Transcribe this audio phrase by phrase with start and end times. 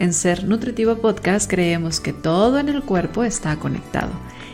[0.00, 4.08] En Ser Nutritivo Podcast creemos que todo en el cuerpo está conectado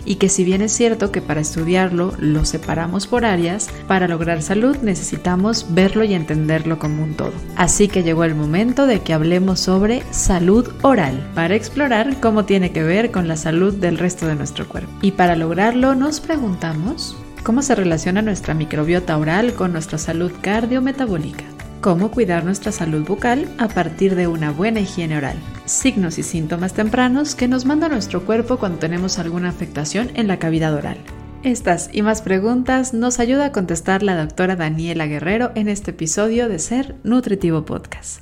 [0.05, 4.43] y que si bien es cierto que para estudiarlo lo separamos por áreas, para lograr
[4.43, 7.33] salud necesitamos verlo y entenderlo como un todo.
[7.55, 12.73] Así que llegó el momento de que hablemos sobre salud oral, para explorar cómo tiene
[12.73, 14.91] que ver con la salud del resto de nuestro cuerpo.
[15.01, 21.45] Y para lograrlo nos preguntamos, ¿cómo se relaciona nuestra microbiota oral con nuestra salud cardiometabólica?
[21.81, 25.37] Cómo cuidar nuestra salud bucal a partir de una buena higiene oral.
[25.65, 30.39] Signos y síntomas tempranos que nos manda nuestro cuerpo cuando tenemos alguna afectación en la
[30.39, 30.99] cavidad oral.
[31.43, 36.49] Estas y más preguntas nos ayuda a contestar la doctora Daniela Guerrero en este episodio
[36.49, 38.21] de Ser Nutritivo Podcast.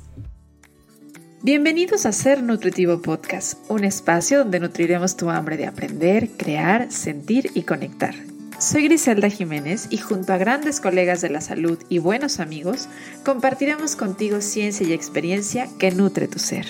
[1.41, 7.51] Bienvenidos a Ser Nutritivo Podcast, un espacio donde nutriremos tu hambre de aprender, crear, sentir
[7.53, 8.15] y conectar.
[8.59, 12.87] Soy Griselda Jiménez y junto a grandes colegas de la salud y buenos amigos,
[13.25, 16.65] compartiremos contigo ciencia y experiencia que nutre tu ser.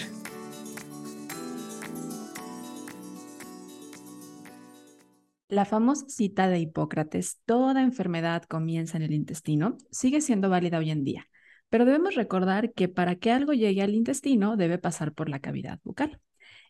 [5.48, 10.90] La famosa cita de Hipócrates, toda enfermedad comienza en el intestino, sigue siendo válida hoy
[10.90, 11.27] en día,
[11.70, 15.79] pero debemos recordar que para que algo llegue al intestino debe pasar por la cavidad
[15.84, 16.20] bucal.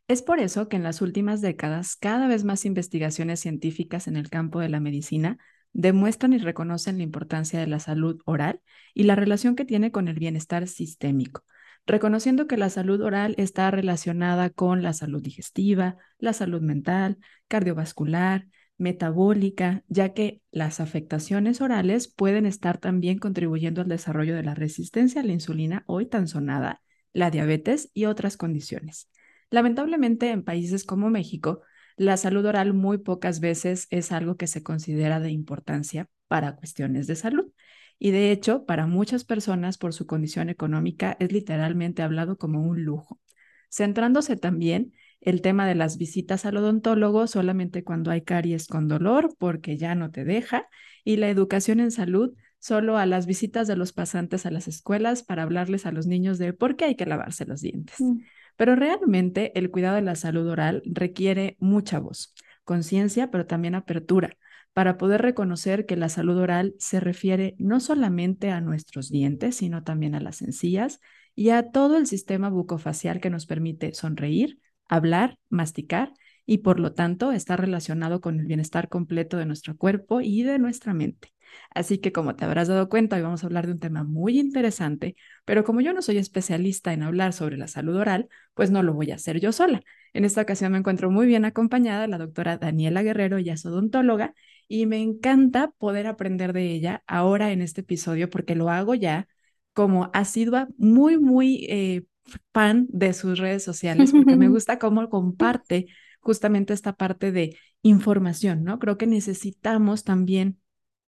[0.07, 4.29] Es por eso que en las últimas décadas cada vez más investigaciones científicas en el
[4.29, 5.39] campo de la medicina
[5.73, 8.61] demuestran y reconocen la importancia de la salud oral
[8.93, 11.43] y la relación que tiene con el bienestar sistémico,
[11.87, 18.47] reconociendo que la salud oral está relacionada con la salud digestiva, la salud mental, cardiovascular,
[18.77, 25.21] metabólica, ya que las afectaciones orales pueden estar también contribuyendo al desarrollo de la resistencia
[25.21, 29.09] a la insulina hoy tan sonada, la diabetes y otras condiciones.
[29.49, 31.61] Lamentablemente, en países como México,
[31.97, 37.07] la salud oral muy pocas veces es algo que se considera de importancia para cuestiones
[37.07, 37.51] de salud.
[37.97, 42.83] Y de hecho, para muchas personas por su condición económica es literalmente hablado como un
[42.83, 43.21] lujo.
[43.69, 49.35] Centrándose también el tema de las visitas al odontólogo solamente cuando hay caries con dolor
[49.39, 50.67] porque ya no te deja
[51.03, 55.23] y la educación en salud solo a las visitas de los pasantes a las escuelas
[55.23, 57.99] para hablarles a los niños de por qué hay que lavarse los dientes.
[57.99, 58.19] Mm.
[58.55, 62.33] Pero realmente el cuidado de la salud oral requiere mucha voz,
[62.63, 64.37] conciencia, pero también apertura
[64.75, 69.83] para poder reconocer que la salud oral se refiere no solamente a nuestros dientes, sino
[69.83, 70.99] también a las encías
[71.33, 76.11] y a todo el sistema bucofacial que nos permite sonreír, hablar, masticar
[76.45, 80.59] y por lo tanto está relacionado con el bienestar completo de nuestro cuerpo y de
[80.59, 81.34] nuestra mente.
[81.71, 84.39] Así que como te habrás dado cuenta, hoy vamos a hablar de un tema muy
[84.39, 88.83] interesante, pero como yo no soy especialista en hablar sobre la salud oral, pues no
[88.83, 89.81] lo voy a hacer yo sola.
[90.13, 94.33] En esta ocasión me encuentro muy bien acompañada la doctora Daniela Guerrero, ella es odontóloga,
[94.67, 99.27] y me encanta poder aprender de ella ahora en este episodio porque lo hago ya
[99.73, 102.05] como asidua, muy, muy eh,
[102.53, 105.87] fan de sus redes sociales, porque me gusta cómo comparte
[106.21, 108.79] justamente esta parte de información, ¿no?
[108.79, 110.59] Creo que necesitamos también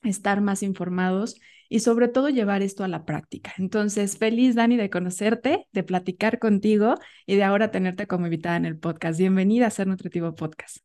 [0.04, 3.52] estar más informados y sobre todo llevar esto a la práctica.
[3.58, 6.94] Entonces, feliz Dani de conocerte, de platicar contigo
[7.26, 9.18] y de ahora tenerte como invitada en el podcast.
[9.18, 10.78] Bienvenida a Ser Nutritivo Podcast.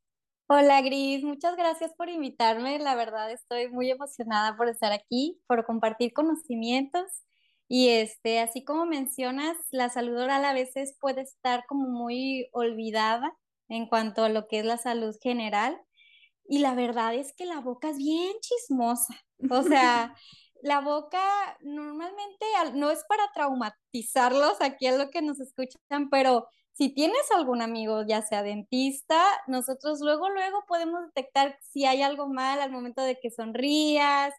[0.47, 2.79] Hola Gris, muchas gracias por invitarme.
[2.79, 7.03] La verdad estoy muy emocionada por estar aquí, por compartir conocimientos
[7.68, 13.31] y este, así como mencionas, la salud oral a veces puede estar como muy olvidada
[13.68, 15.79] en cuanto a lo que es la salud general
[16.49, 19.13] y la verdad es que la boca es bien chismosa.
[19.49, 20.15] O sea,
[20.63, 21.21] la boca
[21.61, 27.61] normalmente no es para traumatizarlos aquí a lo que nos escuchan, pero si tienes algún
[27.61, 33.03] amigo, ya sea dentista, nosotros luego, luego podemos detectar si hay algo mal al momento
[33.03, 34.33] de que sonrías.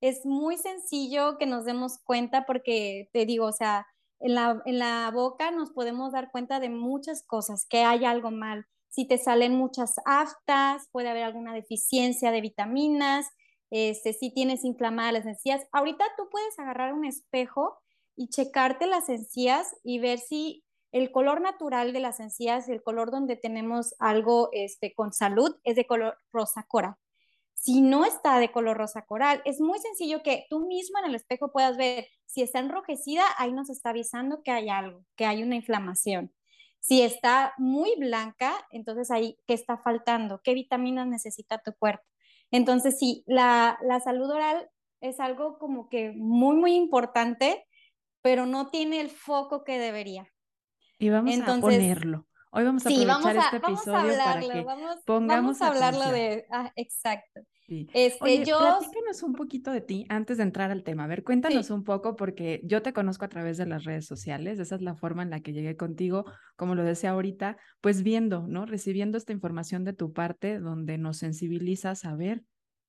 [0.00, 3.86] Es muy sencillo que nos demos cuenta porque te digo, o sea,
[4.18, 8.32] en la, en la boca nos podemos dar cuenta de muchas cosas, que hay algo
[8.32, 13.26] mal si te salen muchas aftas, puede haber alguna deficiencia de vitaminas,
[13.70, 15.66] este, si tienes inflamadas las encías.
[15.72, 17.78] Ahorita tú puedes agarrar un espejo
[18.16, 23.10] y checarte las encías y ver si el color natural de las encías, el color
[23.10, 26.96] donde tenemos algo este, con salud, es de color rosa coral.
[27.54, 31.14] Si no está de color rosa coral, es muy sencillo que tú mismo en el
[31.14, 35.42] espejo puedas ver si está enrojecida, ahí nos está avisando que hay algo, que hay
[35.42, 36.30] una inflamación.
[36.82, 40.40] Si está muy blanca, entonces ahí, ¿qué está faltando?
[40.42, 42.02] ¿Qué vitaminas necesita tu cuerpo?
[42.50, 44.68] Entonces, sí, la, salud oral
[45.00, 47.64] es algo como que muy, muy importante,
[48.20, 50.28] pero no tiene el foco que debería.
[50.98, 52.26] Y vamos a ponerlo.
[52.50, 54.66] Hoy vamos a aprovechar este episodio para que
[55.06, 57.42] pongamos vamos a hablarlo de, ah, exacto.
[57.72, 57.88] Sí.
[57.94, 58.58] Este, Oye, yo...
[58.58, 61.04] platícanos un poquito de ti antes de entrar al tema.
[61.04, 64.58] A ver, cuéntanos un poco porque yo te conozco a través de las redes sociales.
[64.58, 68.46] Esa es la forma en la que llegué contigo, como lo decía ahorita, pues viendo,
[68.46, 68.66] ¿no?
[68.66, 72.44] Recibiendo esta información de tu parte donde nos sensibilizas a ver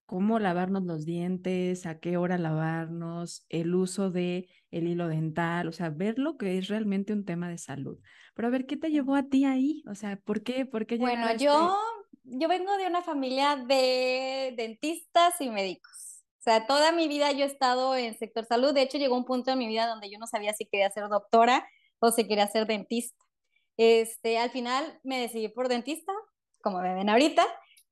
[0.05, 5.71] cómo lavarnos los dientes, a qué hora lavarnos, el uso de el hilo dental, o
[5.71, 7.99] sea, ver lo que es realmente un tema de salud.
[8.35, 9.81] Pero a ver, ¿qué te llevó a ti ahí?
[9.87, 10.65] O sea, ¿por qué?
[10.65, 11.77] ¿Por qué Bueno, yo,
[12.23, 16.23] yo vengo de una familia de dentistas y médicos.
[16.39, 18.73] O sea, toda mi vida yo he estado en sector salud.
[18.73, 21.07] De hecho, llegó un punto en mi vida donde yo no sabía si quería ser
[21.07, 21.67] doctora
[21.99, 23.23] o si quería ser dentista.
[23.77, 26.11] Este, al final me decidí por dentista,
[26.61, 27.45] como me ven ahorita,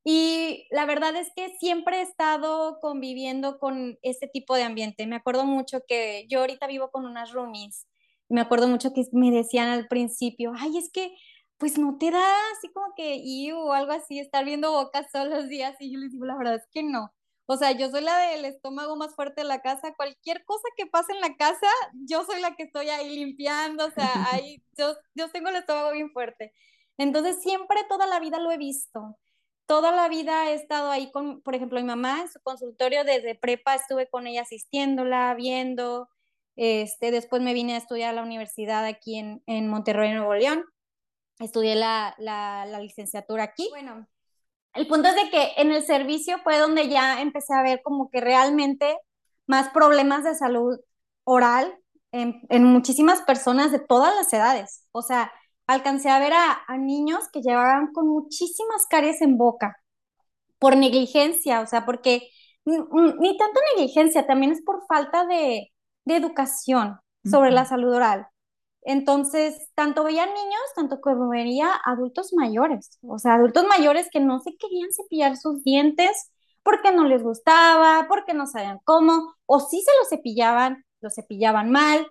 [0.03, 5.05] y la verdad es que siempre he estado conviviendo con este tipo de ambiente.
[5.07, 7.87] Me acuerdo mucho que yo ahorita vivo con unas roomies.
[8.27, 11.15] Me acuerdo mucho que me decían al principio, ay, es que
[11.61, 12.25] pues no te da
[12.57, 15.75] así como que, y o algo así, estar viendo bocas todos los días.
[15.79, 17.13] Y yo les digo, la verdad es que no.
[17.45, 19.93] O sea, yo soy la del estómago más fuerte de la casa.
[19.95, 21.67] Cualquier cosa que pase en la casa,
[22.07, 23.85] yo soy la que estoy ahí limpiando.
[23.87, 26.53] O sea, ahí yo, yo tengo el estómago bien fuerte.
[26.97, 29.17] Entonces, siempre toda la vida lo he visto
[29.71, 33.35] toda la vida he estado ahí con, por ejemplo, mi mamá en su consultorio desde
[33.35, 36.09] prepa estuve con ella asistiéndola, viendo.
[36.57, 40.65] Este, después me vine a estudiar a la universidad aquí en, en Monterrey, Nuevo León.
[41.41, 43.67] Estudié la, la, la, licenciatura aquí.
[43.71, 44.07] Bueno,
[44.73, 48.09] el punto es de que en el servicio fue donde ya empecé a ver como
[48.09, 48.97] que realmente
[49.47, 50.79] más problemas de salud
[51.23, 51.77] oral
[52.11, 54.87] en, en muchísimas personas de todas las edades.
[54.91, 55.31] O sea,
[55.71, 59.77] alcancé a ver a, niños que llevaban con muchísimas caries en boca
[60.59, 62.29] por negligencia, o sea, porque
[62.65, 65.71] ni tanto negligencia, también es por falta de,
[66.05, 68.27] educación sobre la salud oral.
[68.83, 74.39] Entonces, tanto veía niños, tanto como veía adultos mayores, o sea, adultos mayores que no
[74.39, 76.31] se querían cepillar sus dientes
[76.63, 81.71] porque no les gustaba, porque no sabían cómo, o si se los cepillaban, los cepillaban
[81.71, 82.07] mal,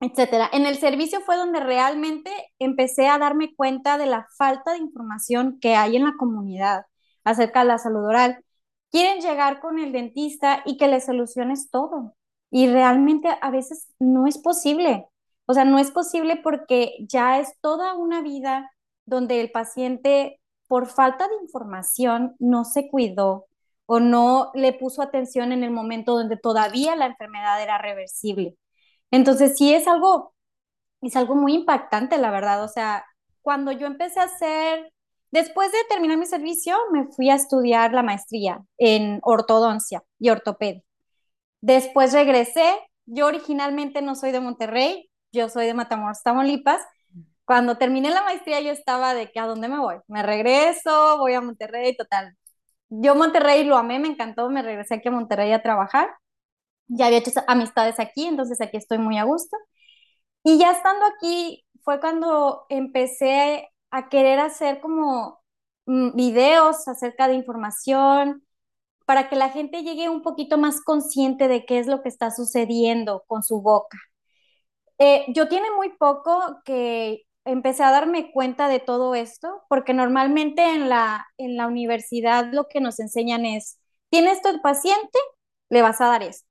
[0.00, 0.48] etcétera.
[0.52, 5.58] En el servicio fue donde realmente empecé a darme cuenta de la falta de información
[5.60, 6.86] que hay en la comunidad
[7.24, 8.44] acerca de la salud oral.
[8.90, 12.14] Quieren llegar con el dentista y que le soluciones todo.
[12.50, 15.06] Y realmente a veces no es posible.
[15.50, 18.70] O sea, no es posible porque ya es toda una vida
[19.06, 23.46] donde el paciente, por falta de información, no se cuidó
[23.86, 28.56] o no le puso atención en el momento donde todavía la enfermedad era reversible.
[29.10, 30.34] Entonces, sí es algo,
[31.02, 32.62] es algo muy impactante, la verdad.
[32.64, 33.04] O sea,
[33.42, 34.92] cuando yo empecé a hacer,
[35.30, 40.82] después de terminar mi servicio, me fui a estudiar la maestría en ortodoncia y ortopedia.
[41.60, 42.78] Después regresé.
[43.06, 46.82] Yo originalmente no soy de Monterrey, yo soy de Matamoros, Tamaulipas.
[47.44, 49.96] Cuando terminé la maestría yo estaba de que a dónde me voy.
[50.08, 52.36] Me regreso, voy a Monterrey, total.
[52.90, 56.10] Yo Monterrey lo amé, me encantó, me regresé aquí a Monterrey a trabajar
[56.88, 59.56] ya había hecho amistades aquí, entonces aquí estoy muy a gusto.
[60.44, 65.40] Y ya estando aquí fue cuando empecé a querer hacer como
[65.86, 68.44] mm, videos acerca de información
[69.06, 72.30] para que la gente llegue un poquito más consciente de qué es lo que está
[72.30, 73.98] sucediendo con su boca.
[74.98, 80.62] Eh, yo tiene muy poco que empecé a darme cuenta de todo esto, porque normalmente
[80.64, 83.78] en la, en la universidad lo que nos enseñan es,
[84.10, 85.18] tiene esto el paciente,
[85.70, 86.46] le vas a dar esto.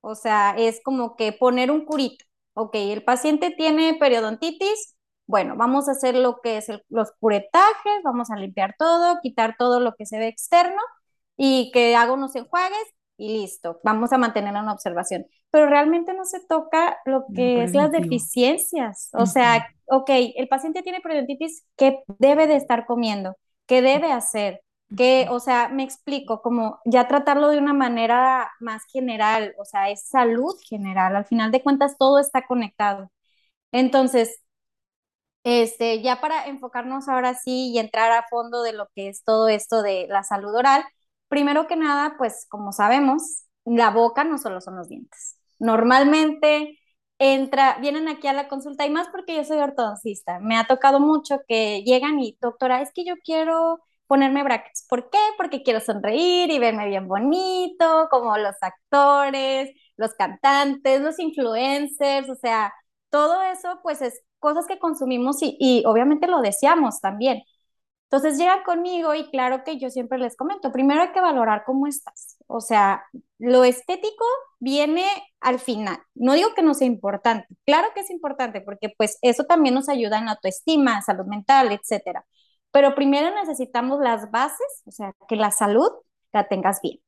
[0.00, 2.24] O sea, es como que poner un curito.
[2.54, 4.96] Ok, el paciente tiene periodontitis.
[5.26, 9.80] Bueno, vamos a hacer lo que es los curetajes, vamos a limpiar todo, quitar todo
[9.80, 10.80] lo que se ve externo
[11.36, 12.78] y que haga unos enjuagues
[13.18, 15.26] y listo, vamos a mantener una observación.
[15.50, 19.10] Pero realmente no se toca lo que es las deficiencias.
[19.14, 23.36] O sea, ok, el paciente tiene periodontitis, ¿qué debe de estar comiendo?
[23.66, 24.62] ¿Qué debe hacer?
[24.96, 29.90] que, o sea, me explico, como ya tratarlo de una manera más general, o sea,
[29.90, 33.10] es salud general, al final de cuentas todo está conectado.
[33.72, 34.42] Entonces,
[35.44, 39.48] este, ya para enfocarnos ahora sí y entrar a fondo de lo que es todo
[39.48, 40.84] esto de la salud oral,
[41.28, 45.37] primero que nada, pues como sabemos, la boca no solo son los dientes.
[45.58, 46.78] Normalmente
[47.18, 50.38] entra, vienen aquí a la consulta y más porque yo soy ortodoncista.
[50.40, 54.86] Me ha tocado mucho que llegan y, doctora, es que yo quiero ponerme brackets.
[54.88, 55.18] ¿Por qué?
[55.36, 62.34] Porque quiero sonreír y verme bien bonito, como los actores, los cantantes, los influencers, o
[62.36, 62.72] sea,
[63.10, 67.42] todo eso pues es cosas que consumimos y, y obviamente lo deseamos también.
[68.10, 71.86] Entonces llegan conmigo y claro que yo siempre les comento, primero hay que valorar cómo
[71.86, 72.38] estás.
[72.46, 73.04] O sea,
[73.38, 74.24] lo estético
[74.60, 75.04] viene
[75.40, 75.98] al final.
[76.14, 79.88] No digo que no sea importante, claro que es importante porque pues eso también nos
[79.90, 82.24] ayuda en autoestima, salud mental, etcétera.
[82.70, 85.90] Pero primero necesitamos las bases, o sea, que la salud
[86.32, 86.98] la tengas bien.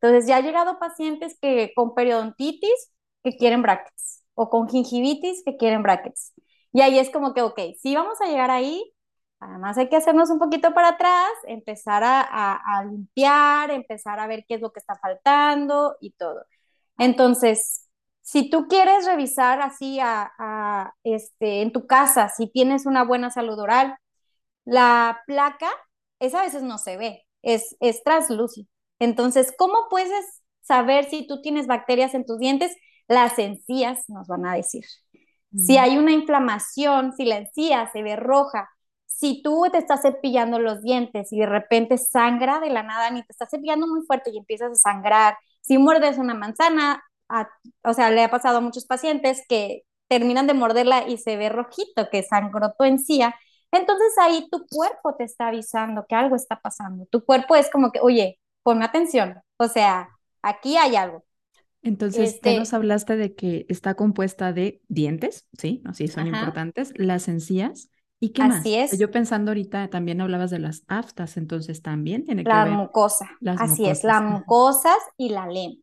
[0.00, 5.56] Entonces ya ha llegado pacientes que con periodontitis que quieren brackets o con gingivitis que
[5.56, 6.32] quieren brackets.
[6.72, 8.92] Y ahí es como que, ok, si vamos a llegar ahí,
[9.40, 14.44] además hay que hacernos un poquito para atrás, empezar a, a, limpiar, empezar a ver
[14.48, 16.44] qué es lo que está faltando y todo.
[16.98, 17.88] Entonces,
[18.22, 23.30] si tú quieres revisar así a, a, este, en tu casa, si tienes una buena
[23.30, 23.96] salud oral,
[24.64, 25.68] la placa,
[26.18, 28.68] esa a veces no se ve, es, es translúcido.
[28.98, 32.74] Entonces, ¿cómo puedes saber si tú tienes bacterias en tus dientes?
[33.08, 34.84] Las encías nos van a decir.
[35.56, 38.68] Si hay una inflamación, si la encía se ve roja,
[39.16, 43.22] si tú te estás cepillando los dientes y de repente sangra de la nada, ni
[43.22, 47.02] te estás cepillando muy fuerte y empiezas a sangrar, si muerdes una manzana,
[47.82, 51.48] o sea, le ha pasado a muchos pacientes que terminan de morderla y se ve
[51.48, 53.34] rojito, que sangró tu encía,
[53.72, 57.06] entonces ahí tu cuerpo te está avisando que algo está pasando.
[57.06, 60.10] Tu cuerpo es como que, oye, ponme atención, o sea,
[60.42, 61.24] aquí hay algo.
[61.82, 65.82] Entonces, este, nos hablaste de que está compuesta de dientes, ¿sí?
[65.86, 67.88] Así son importantes, las encías.
[68.20, 68.60] ¿Y qué más?
[68.60, 68.98] Así es.
[68.98, 72.72] Yo pensando ahorita, también hablabas de las aftas, entonces también tiene que la ver.
[72.72, 73.28] Mucosa.
[73.58, 75.82] Así es, las mucosas y la lengua.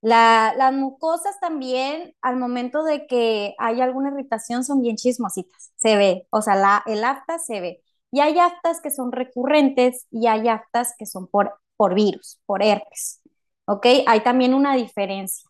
[0.00, 5.72] La, las mucosas también, al momento de que hay alguna irritación, son bien chismositas.
[5.76, 7.82] Se ve, o sea, la, el afta se ve.
[8.12, 12.62] Y hay aftas que son recurrentes y hay aftas que son por por virus, por
[12.62, 13.22] herpes.
[13.64, 13.86] ¿Ok?
[14.06, 15.47] Hay también una diferencia.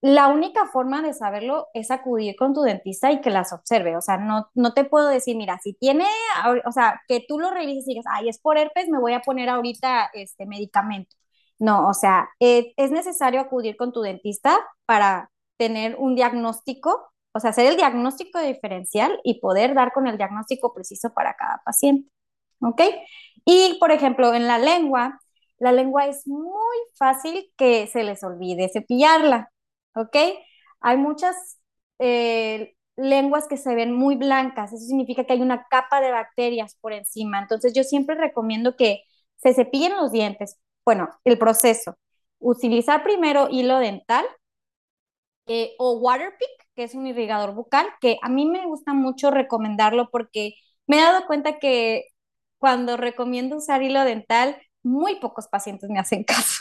[0.00, 3.96] La única forma de saberlo es acudir con tu dentista y que las observe.
[3.96, 6.04] O sea, no, no te puedo decir, mira, si tiene,
[6.64, 9.20] o sea, que tú lo revises y digas, ay, es por herpes, me voy a
[9.22, 11.16] poner ahorita este medicamento.
[11.58, 17.40] No, o sea, es, es necesario acudir con tu dentista para tener un diagnóstico, o
[17.40, 22.08] sea, hacer el diagnóstico diferencial y poder dar con el diagnóstico preciso para cada paciente.
[22.60, 22.82] ¿Ok?
[23.44, 25.18] Y, por ejemplo, en la lengua,
[25.58, 29.50] la lengua es muy fácil que se les olvide cepillarla,
[29.98, 30.16] ¿ok?
[30.80, 31.60] Hay muchas
[31.98, 36.76] eh, lenguas que se ven muy blancas, eso significa que hay una capa de bacterias
[36.80, 39.02] por encima, entonces yo siempre recomiendo que
[39.36, 40.58] se cepillen los dientes.
[40.84, 41.96] Bueno, el proceso,
[42.40, 44.24] utilizar primero hilo dental
[45.46, 50.10] eh, o Waterpik, que es un irrigador bucal, que a mí me gusta mucho recomendarlo
[50.10, 50.54] porque
[50.86, 52.04] me he dado cuenta que
[52.58, 56.60] cuando recomiendo usar hilo dental, muy pocos pacientes me hacen caso,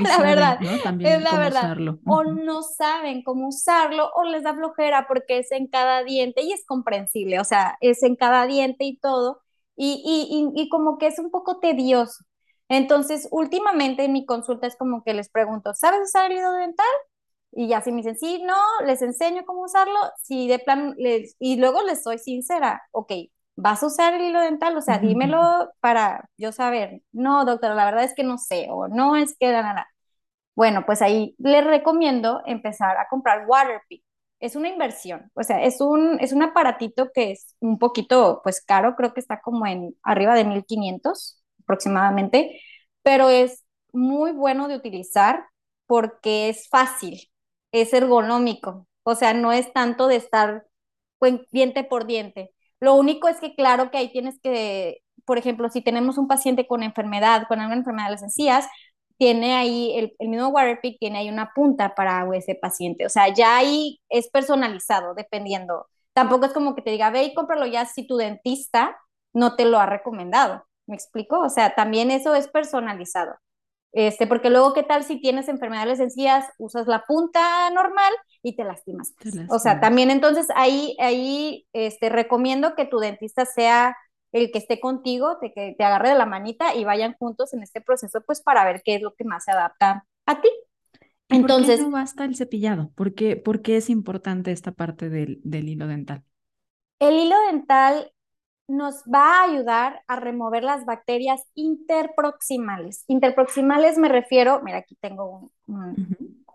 [0.00, 0.58] la verdad.
[0.62, 1.76] es la verdad.
[2.06, 6.52] O no saben cómo usarlo o les da flojera porque es en cada diente y
[6.52, 9.40] es comprensible, o sea, es en cada diente y todo,
[9.76, 12.24] y, y, y, como que es un poco tedioso.
[12.68, 16.86] Entonces, últimamente en mi consulta es como que les pregunto, ¿sabes usar el hilo dental?
[17.52, 18.56] Y ya si me dicen, sí, no,
[18.86, 23.12] les enseño cómo usarlo, si de plan, les, y luego les soy sincera, ok,
[23.58, 24.76] ¿vas a usar el hilo dental?
[24.76, 27.02] O sea, dímelo para yo saber.
[27.12, 29.88] No, doctora, la verdad es que no sé, o no es que nada.
[30.54, 34.04] Bueno, pues ahí les recomiendo empezar a comprar Waterpik.
[34.40, 38.62] Es una inversión, o sea, es un, es un aparatito que es un poquito, pues
[38.64, 42.60] caro, creo que está como en arriba de 1500 aproximadamente,
[43.02, 45.44] pero es muy bueno de utilizar
[45.86, 47.30] porque es fácil,
[47.72, 50.66] es ergonómico, o sea, no es tanto de estar
[51.18, 55.68] pues, diente por diente lo único es que claro que ahí tienes que, por ejemplo,
[55.70, 58.66] si tenemos un paciente con enfermedad, con alguna enfermedad de las encías,
[59.18, 63.04] tiene ahí, el, el mismo Waterpik tiene ahí una punta para ese paciente.
[63.06, 65.86] O sea, ya ahí es personalizado, dependiendo.
[66.12, 68.96] Tampoco es como que te diga, ve y cómpralo ya si tu dentista
[69.32, 70.64] no te lo ha recomendado.
[70.86, 71.40] ¿Me explico?
[71.40, 73.34] O sea, también eso es personalizado.
[73.98, 78.12] Este, porque luego, ¿qué tal si tienes enfermedades encías, usas la punta normal
[78.44, 79.12] y te lastimas?
[79.50, 83.96] O sea, también entonces ahí, ahí este, recomiendo que tu dentista sea
[84.30, 87.80] el que esté contigo, que te agarre de la manita y vayan juntos en este
[87.80, 90.48] proceso, pues para ver qué es lo que más se adapta a ti.
[91.28, 92.92] Entonces, ¿Por qué no basta el cepillado?
[92.94, 96.22] ¿Por qué, ¿Por qué es importante esta parte del, del hilo dental?
[97.00, 98.12] El hilo dental
[98.68, 103.04] nos va a ayudar a remover las bacterias interproximales.
[103.08, 105.50] Interproximales me refiero, mira, aquí tengo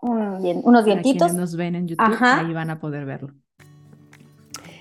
[0.00, 1.28] unos dientitos.
[1.28, 3.34] Para nos ven en YouTube, ahí van a poder verlo.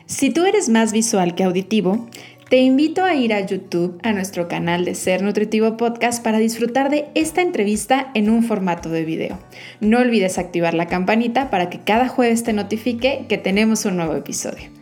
[0.06, 2.08] Si tú eres más visual que auditivo,
[2.50, 6.92] te invito a ir a YouTube, a nuestro canal de Ser Nutritivo Podcast, para disfrutar
[6.92, 9.40] de esta entrevista en un formato de video.
[9.80, 14.14] No olvides activar la campanita para que cada jueves te notifique que tenemos un nuevo
[14.14, 14.73] episodio.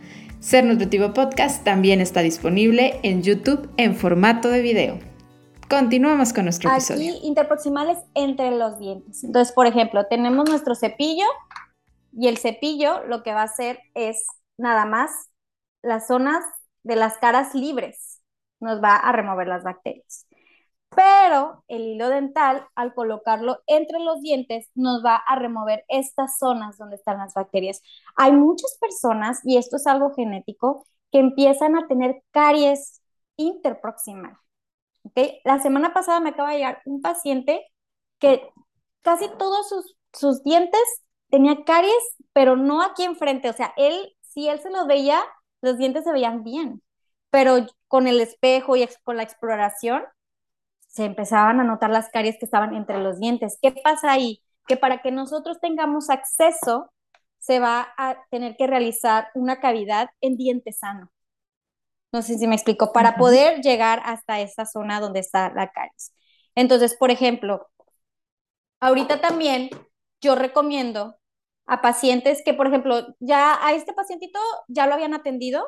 [0.42, 4.98] Ser Nutritivo Podcast también está disponible en YouTube en formato de video.
[5.70, 7.12] Continuamos con nuestro episodio.
[7.12, 9.22] Aquí interproximales entre los dientes.
[9.22, 11.26] Entonces, por ejemplo, tenemos nuestro cepillo
[12.12, 14.26] y el cepillo lo que va a hacer es
[14.58, 15.12] nada más
[15.80, 16.42] las zonas
[16.82, 18.20] de las caras libres.
[18.58, 20.26] Nos va a remover las bacterias.
[20.94, 26.78] Pero el hilo dental, al colocarlo entre los dientes, nos va a remover estas zonas
[26.78, 27.82] donde están las bacterias.
[28.16, 33.02] Hay muchas personas, y esto es algo genético, que empiezan a tener caries
[33.36, 34.36] interproximal.
[35.04, 35.40] ¿okay?
[35.44, 37.66] La semana pasada me acaba de llegar un paciente
[38.18, 38.50] que
[39.02, 40.80] casi todos sus, sus dientes
[41.30, 43.50] tenía caries, pero no aquí enfrente.
[43.50, 45.22] O sea, él, si él se los veía,
[45.62, 46.82] los dientes se veían bien,
[47.30, 50.02] pero con el espejo y con la exploración,
[50.92, 53.58] se empezaban a notar las caries que estaban entre los dientes.
[53.62, 54.42] ¿Qué pasa ahí?
[54.66, 56.92] Que para que nosotros tengamos acceso,
[57.38, 61.10] se va a tener que realizar una cavidad en diente sano.
[62.12, 66.14] No sé si me explico, para poder llegar hasta esa zona donde está la caries.
[66.54, 67.68] Entonces, por ejemplo,
[68.80, 69.70] ahorita también
[70.20, 71.16] yo recomiendo
[71.66, 75.66] a pacientes que, por ejemplo, ya a este pacientito ya lo habían atendido,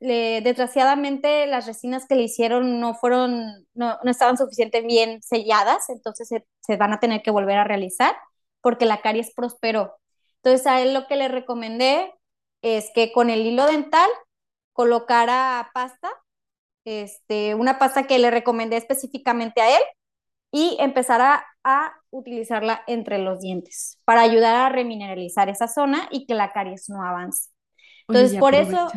[0.00, 6.28] desgraciadamente las resinas que le hicieron no fueron, no, estaban suficientemente selladas, entonces
[6.60, 8.14] se, van a tener que volver a realizar
[8.60, 9.96] porque la caries prosperó.
[10.42, 12.12] Entonces a él lo que le recomendé
[12.62, 14.08] es que con el hilo dental
[14.72, 16.10] colocara pasta,
[16.84, 19.82] este, una pasta que le recomendé específicamente a él
[20.52, 26.34] y empezara a utilizarla entre los dientes para ayudar a remineralizar esa zona y que
[26.34, 27.50] la caries no avance.
[28.08, 28.88] Entonces, por eso...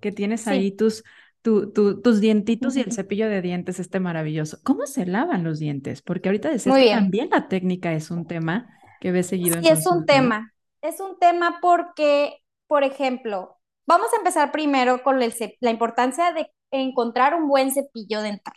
[0.00, 1.04] que tienes ahí tus,
[1.42, 4.58] tus dientitos y el cepillo de dientes este maravilloso.
[4.62, 6.02] ¿Cómo se lavan los dientes?
[6.02, 8.68] Porque ahorita decías que también la técnica es un tema
[9.00, 10.52] que ves seguido sí, es un tema.
[10.82, 17.34] Es un tema porque, por ejemplo, vamos a empezar primero con la importancia de encontrar
[17.34, 18.54] un buen cepillo dental.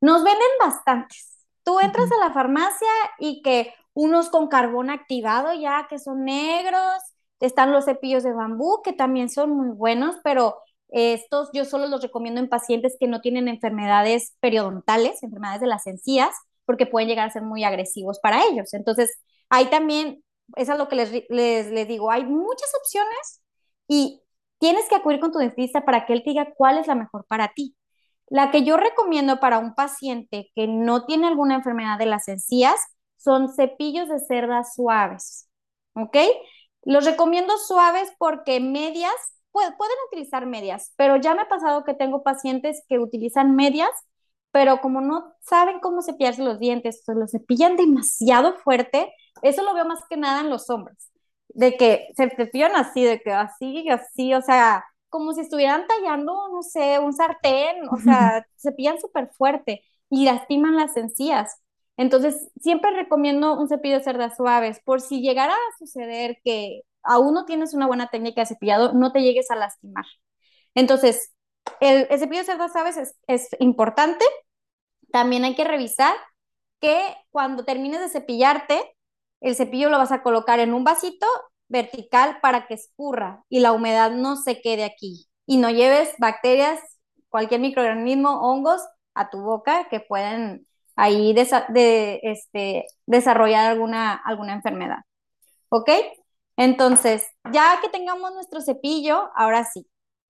[0.00, 1.46] Nos venden bastantes.
[1.62, 2.88] Tú entras a la farmacia
[3.18, 7.13] y que unos con carbón activado ya, que son negros,
[7.44, 10.56] están los cepillos de bambú, que también son muy buenos, pero
[10.88, 15.86] estos yo solo los recomiendo en pacientes que no tienen enfermedades periodontales, enfermedades de las
[15.86, 16.34] encías,
[16.66, 18.74] porque pueden llegar a ser muy agresivos para ellos.
[18.74, 20.22] Entonces, ahí también,
[20.56, 23.42] es a lo que les, les, les digo, hay muchas opciones
[23.88, 24.22] y
[24.58, 27.26] tienes que acudir con tu dentista para que él te diga cuál es la mejor
[27.26, 27.76] para ti.
[28.28, 32.80] La que yo recomiendo para un paciente que no tiene alguna enfermedad de las encías
[33.16, 35.48] son cepillos de cerdas suaves,
[35.94, 36.16] ¿ok?
[36.84, 39.14] Los recomiendo suaves porque medias,
[39.52, 43.90] pueden utilizar medias, pero ya me ha pasado que tengo pacientes que utilizan medias,
[44.50, 49.74] pero como no saben cómo cepillarse los dientes, se los cepillan demasiado fuerte, eso lo
[49.74, 51.10] veo más que nada en los hombres,
[51.48, 56.48] de que se cepillan así, de que así, así, o sea, como si estuvieran tallando,
[56.52, 61.60] no sé, un sartén, o sea, cepillan súper fuerte y lastiman las encías.
[61.96, 67.34] Entonces, siempre recomiendo un cepillo de cerdas suaves, por si llegara a suceder que aún
[67.34, 70.04] no tienes una buena técnica de cepillado, no te llegues a lastimar.
[70.74, 71.32] Entonces,
[71.80, 74.24] el, cepillo de cerdas suaves es, es importante.
[75.12, 76.14] También hay que revisar
[76.80, 78.96] que cuando termines de cepillarte,
[79.40, 81.26] el cepillo lo vas a colocar en un vasito
[81.68, 86.80] vertical para que escurra y la humedad no se quede aquí y no lleves bacterias,
[87.28, 88.82] cualquier microorganismo, hongos
[89.14, 94.98] a tu boca que pueden ahí de, este, desarrollar alguna, alguna enfermedad.
[95.68, 95.90] ¿Ok?
[96.56, 99.88] Entonces, ya que tengamos nuestro cepillo, ahora sí,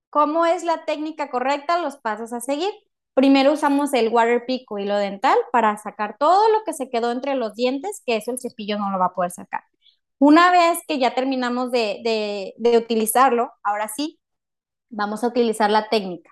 [0.09, 1.79] ¿cómo es la técnica correcta?
[1.79, 2.71] Los pasos a seguir.
[3.13, 7.11] Primero usamos el water pick o hilo dental para sacar todo lo que se quedó
[7.11, 9.63] entre los dientes, que eso el cepillo no lo va a poder sacar.
[10.19, 14.19] Una vez que ya terminamos de, de utilizarlo, ahora sí,
[14.89, 16.31] vamos a utilizar la técnica.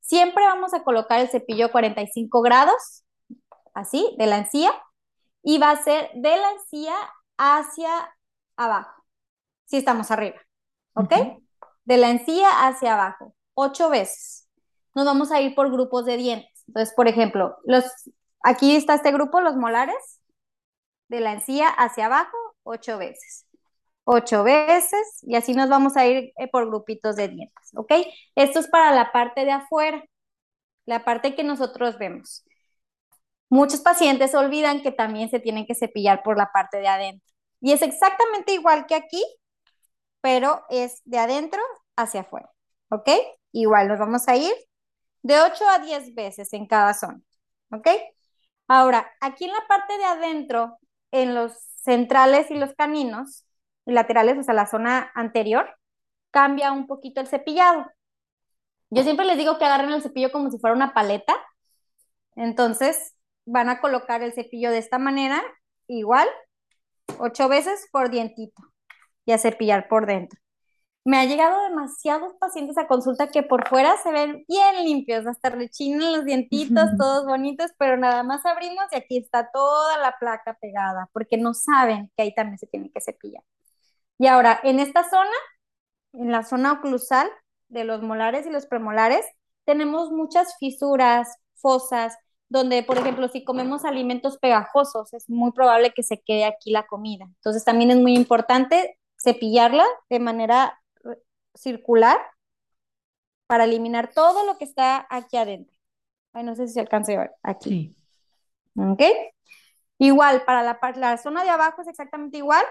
[0.00, 3.05] Siempre vamos a colocar el cepillo a 45 grados
[3.76, 4.72] así, de la encía,
[5.42, 6.94] y va a ser de la encía
[7.36, 8.12] hacia
[8.56, 9.04] abajo,
[9.66, 10.40] si estamos arriba,
[10.94, 11.12] ¿ok?
[11.84, 14.48] De la encía hacia abajo, ocho veces.
[14.94, 16.64] Nos vamos a ir por grupos de dientes.
[16.66, 17.84] Entonces, por ejemplo, los,
[18.42, 20.20] aquí está este grupo, los molares,
[21.08, 23.46] de la encía hacia abajo, ocho veces.
[24.04, 27.92] Ocho veces, y así nos vamos a ir eh, por grupitos de dientes, ¿ok?
[28.36, 30.02] Esto es para la parte de afuera,
[30.86, 32.44] la parte que nosotros vemos.
[33.48, 37.34] Muchos pacientes olvidan que también se tienen que cepillar por la parte de adentro.
[37.60, 39.24] Y es exactamente igual que aquí,
[40.20, 41.60] pero es de adentro
[41.96, 42.50] hacia afuera.
[42.90, 43.08] ¿Ok?
[43.52, 44.52] Igual nos vamos a ir
[45.22, 47.20] de 8 a 10 veces en cada zona.
[47.70, 47.88] ¿Ok?
[48.68, 50.78] Ahora, aquí en la parte de adentro,
[51.12, 53.46] en los centrales y los caninos,
[53.84, 55.76] laterales, o sea, la zona anterior,
[56.30, 57.86] cambia un poquito el cepillado.
[58.90, 61.34] Yo siempre les digo que agarren el cepillo como si fuera una paleta.
[62.36, 63.15] Entonces,
[63.46, 65.42] van a colocar el cepillo de esta manera,
[65.88, 66.28] igual,
[67.18, 68.62] ocho veces por dientito
[69.24, 70.38] y a cepillar por dentro.
[71.04, 75.50] me ha llegado demasiados pacientes a consulta que por fuera se ven bien limpios, hasta
[75.50, 80.58] rechinan los dientitos, todos bonitos, pero nada más abrimos y aquí está toda la placa
[80.60, 83.44] pegada, porque no saben que ahí también se tiene que cepillar.
[84.18, 85.30] Y ahora, en esta zona,
[86.14, 87.28] en la zona oclusal
[87.68, 89.24] de los molares y los premolares,
[89.64, 92.16] tenemos muchas fisuras, fosas,
[92.48, 96.86] donde, por ejemplo, si comemos alimentos pegajosos, es muy probable que se quede aquí la
[96.86, 97.24] comida.
[97.24, 100.80] Entonces, también es muy importante cepillarla de manera
[101.54, 102.18] circular
[103.46, 105.76] para eliminar todo lo que está aquí adentro.
[106.32, 107.96] Ay, no sé si se alcanza a ver aquí.
[108.76, 109.02] ¿Ok?
[109.98, 112.64] Igual, para la, la zona de abajo es exactamente igual.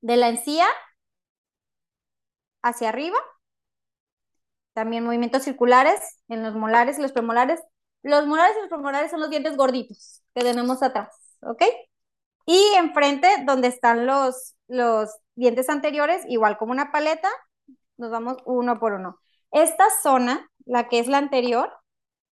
[0.00, 0.66] De la encía
[2.62, 3.18] hacia arriba.
[4.72, 7.60] También movimientos circulares en los molares y los premolares.
[8.02, 11.08] Los molares y los premolares son los dientes gorditos que tenemos atrás,
[11.42, 11.62] ¿ok?
[12.46, 17.28] Y enfrente, donde están los, los dientes anteriores, igual como una paleta,
[17.96, 19.18] nos vamos uno por uno.
[19.50, 21.72] Esta zona, la que es la anterior,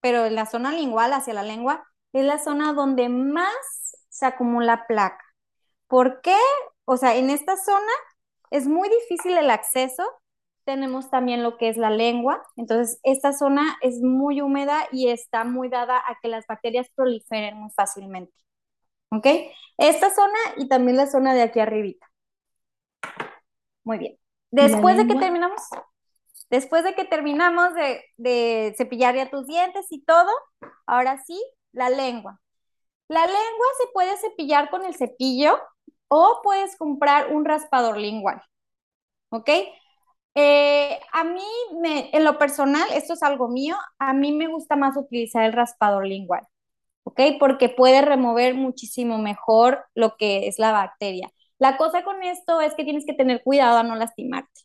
[0.01, 4.87] pero en la zona lingual hacia la lengua, es la zona donde más se acumula
[4.87, 5.25] placa.
[5.87, 6.37] ¿Por qué?
[6.85, 7.93] O sea, en esta zona
[8.51, 10.05] es muy difícil el acceso.
[10.69, 12.43] Tenemos también lo que es la lengua.
[12.57, 17.57] Entonces, esta zona es muy húmeda y está muy dada a que las bacterias proliferen
[17.57, 18.35] muy fácilmente.
[19.11, 19.27] ¿Ok?
[19.79, 22.07] Esta zona y también la zona de aquí arribita.
[23.83, 24.19] Muy bien.
[24.51, 25.63] Después de que terminamos,
[26.51, 27.71] después de que terminamos
[28.19, 30.31] de, cepillar ya tus dientes y todo,
[30.85, 32.43] ahora sí, la lengua.
[33.09, 35.59] La lengua se puede cepillar con el cepillo
[36.09, 38.43] o puedes comprar un raspador lingual.
[39.31, 39.49] ¿Ok?
[40.41, 41.43] Eh, a mí,
[41.81, 45.53] me, en lo personal, esto es algo mío, a mí me gusta más utilizar el
[45.53, 46.47] raspador lingual.
[47.05, 47.21] ¿Ok?
[47.41, 51.31] Porque puede remover muchísimo mejor lo que es la bacteria.
[51.59, 54.63] La cosa con esto es que tienes que tener cuidado a no lastimarte,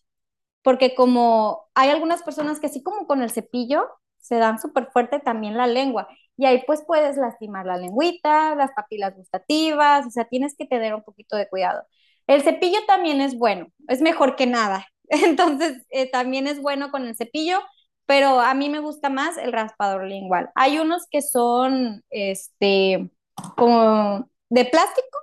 [0.64, 3.88] porque como hay algunas personas que así como con el cepillo
[4.20, 6.08] se dan súper fuerte también la lengua
[6.38, 10.96] y ahí pues puedes lastimar la lengüita, las papilas gustativas, o sea, tienes que tener
[10.96, 11.84] un poquito de cuidado.
[12.28, 17.06] El cepillo también es bueno, es mejor que nada, entonces eh, también es bueno con
[17.08, 17.60] el cepillo,
[18.06, 20.50] pero a mí me gusta más el raspador lingual.
[20.56, 23.10] Hay unos que son, este,
[23.56, 25.18] como de plástico,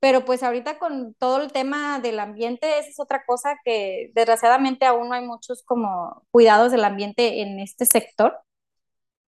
[0.00, 4.86] pero pues ahorita con todo el tema del ambiente, esa es otra cosa que desgraciadamente
[4.86, 8.38] aún no hay muchos como cuidados del ambiente en este sector.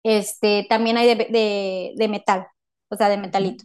[0.03, 2.47] Este, también hay de, de, metal,
[2.89, 3.65] o sea, de metalito.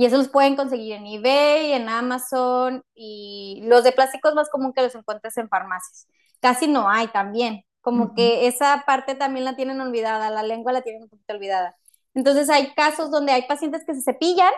[0.00, 4.48] Y eso los pueden conseguir en eBay, en Amazon, y los de plástico es más
[4.48, 6.08] común que los encuentres en farmacias.
[6.40, 10.80] Casi no hay también, como que esa parte también la tienen olvidada, la lengua la
[10.80, 11.76] tienen un poquito olvidada.
[12.14, 14.54] Entonces hay casos donde hay pacientes que se cepillan,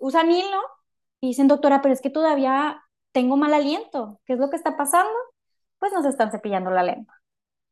[0.00, 0.62] usan hilo
[1.20, 2.82] y dicen, doctora, pero es que todavía
[3.12, 4.22] tengo mal aliento.
[4.24, 5.12] ¿Qué es lo que está pasando?
[5.80, 7.21] Pues nos están cepillando la lengua.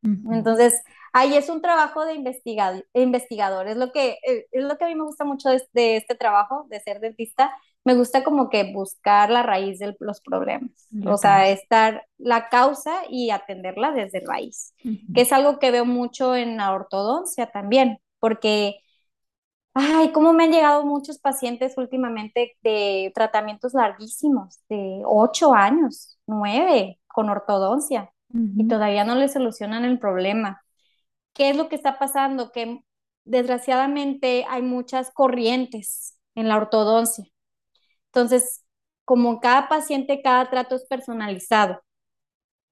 [0.02, 0.82] Entonces,
[1.12, 3.68] ahí es un trabajo de investigador.
[3.68, 6.66] Es lo, que, eh, es lo que a mí me gusta mucho de, este trabajo,
[6.70, 7.52] de ser dentista.
[7.84, 10.70] Me gusta como que buscar la raíz de los problemas.
[11.06, 14.74] o sea, estar la causa y atenderla desde raíz.
[15.14, 18.80] Que es algo que veo mucho en la ortodoncia también, porque
[19.74, 26.98] Ay, cómo me han llegado muchos pacientes últimamente de tratamientos larguísimos, de ocho años, nueve,
[27.06, 30.62] con ortodoncia, y todavía no le solucionan el problema.
[31.34, 32.52] ¿Qué es lo que está pasando?
[32.52, 32.80] Que
[33.24, 37.24] desgraciadamente hay muchas corrientes en la ortodoncia.
[38.06, 38.64] Entonces,
[39.04, 41.80] como cada paciente, cada trato es personalizado.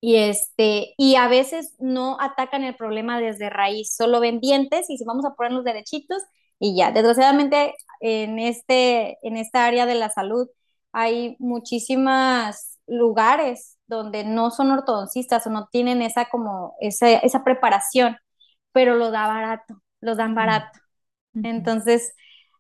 [0.01, 4.99] Y, este, y a veces no atacan el problema desde raíz, solo ven dientes y
[4.99, 6.23] si vamos a ponerlos derechitos
[6.61, 6.93] y ya.
[6.93, 10.49] Desgraciadamente, en, este, en esta área de la salud
[10.93, 18.17] hay muchísimos lugares donde no son ortodoncistas o no tienen esa como esa, esa preparación,
[18.73, 20.79] pero lo da barato, lo dan barato.
[21.43, 22.15] Entonces,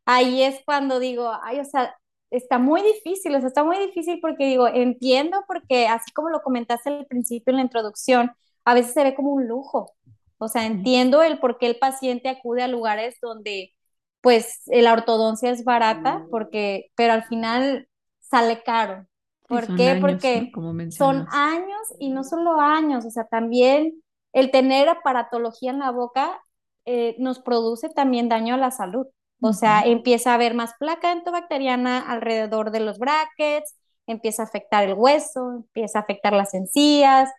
[0.04, 1.94] ahí es cuando digo, ay, o sea,
[2.30, 6.42] está muy difícil, o sea, está muy difícil porque digo, entiendo porque así como lo
[6.42, 8.32] comentaste al principio en la introducción,
[8.64, 9.92] a veces se ve como un lujo.
[10.38, 13.74] O sea, entiendo el por qué el paciente acude a lugares donde
[14.20, 16.30] pues la ortodoncia es barata, mm.
[16.30, 17.88] porque, pero al final
[18.20, 19.06] sale caro.
[19.48, 19.96] ¿Por qué?
[20.00, 20.52] porque
[20.90, 26.38] son años y no solo años, o sea, también el tener aparatología en la boca
[26.84, 29.06] eh, nos produce también daño a la salud.
[29.40, 34.84] O sea, empieza a haber más placa entobacteriana alrededor de los brackets, empieza a afectar
[34.84, 37.30] el hueso, empieza a afectar las encías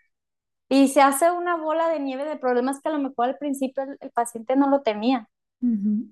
[0.70, 3.84] y se hace una bola de nieve de problemas que a lo mejor al principio
[4.00, 5.28] el paciente no lo tenía.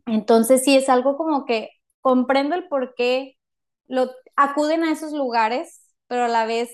[0.05, 1.69] Entonces sí es algo como que
[2.01, 3.38] comprendo el por qué
[3.88, 6.69] lo, acuden a esos lugares, pero a la vez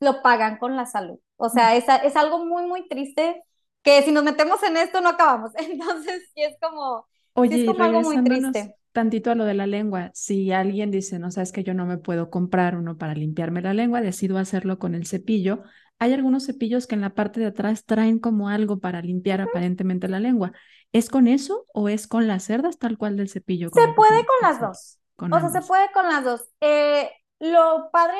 [0.00, 1.18] lo pagan con la salud.
[1.36, 3.42] O sea, es, es algo muy, muy triste
[3.82, 5.52] que si nos metemos en esto no acabamos.
[5.58, 8.76] Entonces, sí es como, Oye, es como algo muy triste.
[8.92, 11.98] Tantito a lo de la lengua, si alguien dice, no sabes que yo no me
[11.98, 15.64] puedo comprar uno para limpiarme la lengua, decido hacerlo con el cepillo.
[15.98, 20.06] Hay algunos cepillos que en la parte de atrás traen como algo para limpiar aparentemente
[20.06, 20.52] la lengua.
[20.92, 23.68] ¿Es con eso o es con las cerdas tal cual del cepillo?
[23.74, 25.00] Se puede con las dos.
[25.18, 26.48] o sea, se puede con las dos.
[26.60, 27.10] Eh,
[27.44, 28.16] lo padre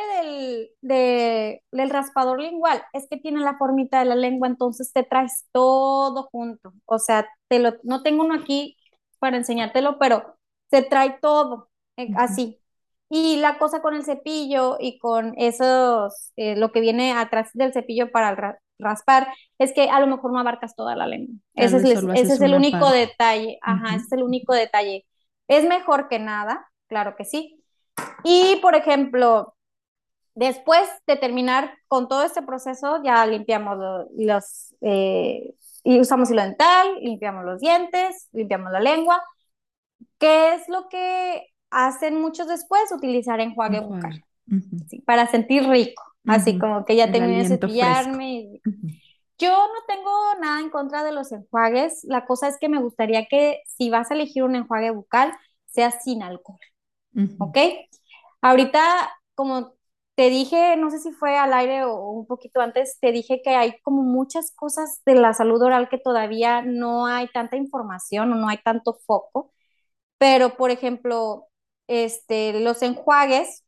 [0.82, 5.46] del, del raspador lingual es que tiene la formita de la lengua, entonces te traes
[5.52, 6.74] todo junto.
[6.84, 8.76] O sea, te lo, no tengo uno aquí
[9.18, 10.36] para enseñártelo, pero
[10.70, 12.60] se trae todo eh, así.
[13.08, 17.72] Y la cosa con el cepillo y con esos, eh, lo que viene atrás del
[17.72, 21.34] cepillo para raspar, es que a lo mejor no abarcas toda la lengua.
[21.54, 23.58] ese es, ese es el único detalle.
[23.62, 25.06] Ajá, ese es el único detalle.
[25.48, 27.63] Es mejor que nada, claro que sí
[28.24, 29.54] y, por ejemplo,
[30.34, 33.78] después de terminar con todo este proceso, ya limpiamos
[34.16, 35.54] los, eh,
[35.84, 39.22] y usamos hilo dental, limpiamos los dientes, limpiamos la lengua.
[40.18, 42.90] ¿Qué es lo que hacen muchos después?
[42.92, 44.24] Utilizar enjuague bucal,
[45.04, 48.60] para sentir rico, así como que ya terminé de cepillarme.
[49.36, 53.26] Yo no tengo nada en contra de los enjuagues, la cosa es que me gustaría
[53.26, 55.34] que si vas a elegir un enjuague bucal,
[55.66, 56.58] sea sin alcohol.
[57.38, 57.58] ¿Ok?
[58.42, 58.82] Ahorita,
[59.34, 59.74] como
[60.14, 63.50] te dije, no sé si fue al aire o un poquito antes, te dije que
[63.56, 68.36] hay como muchas cosas de la salud oral que todavía no hay tanta información o
[68.36, 69.52] no hay tanto foco,
[70.18, 71.48] pero por ejemplo,
[71.88, 73.64] este, los enjuagues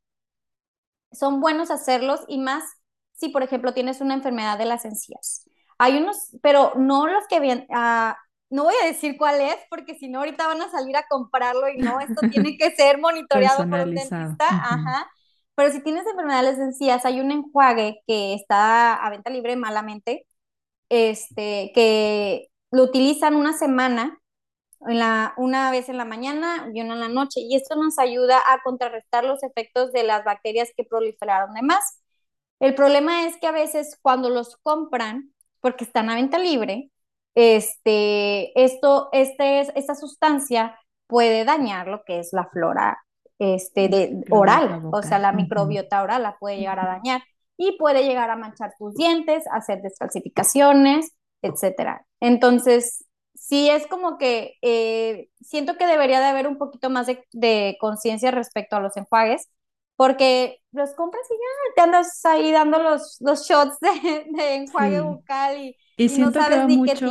[1.13, 2.65] son buenos hacerlos y más
[3.13, 5.49] si, por ejemplo, tienes una enfermedad de las encías.
[5.79, 8.17] Hay unos, pero no los que vienen, ah,
[8.51, 11.69] no voy a decir cuál es, porque si no, ahorita van a salir a comprarlo
[11.69, 14.47] y no, esto tiene que ser monitoreado por un dentista.
[14.49, 15.11] Ajá.
[15.55, 20.27] Pero si tienes enfermedades encías, hay un enjuague que está a venta libre malamente,
[20.91, 24.19] este, que lo utilizan una semana,
[24.87, 27.99] en la, una vez en la mañana y una en la noche, y esto nos
[27.99, 32.03] ayuda a contrarrestar los efectos de las bacterias que proliferaron de más.
[32.61, 36.91] El problema es que a veces cuando los compran, porque están a venta libre,
[37.37, 42.99] este, esto, este, esta sustancia puede dañar lo que es la flora
[43.39, 47.23] este, de, oral, o sea, la microbiota oral la puede llegar a dañar
[47.59, 52.07] y puede llegar a manchar tus dientes, hacer descalcificaciones, etcétera.
[52.21, 57.77] Entonces, sí es como que eh, siento que debería de haber un poquito más de,
[57.79, 59.51] conciencia respecto a los enjuagues,
[59.97, 65.59] porque los compras y ya te andas ahí dando los, los shots de, enjuague bucal
[65.59, 67.07] y y siento que va mucho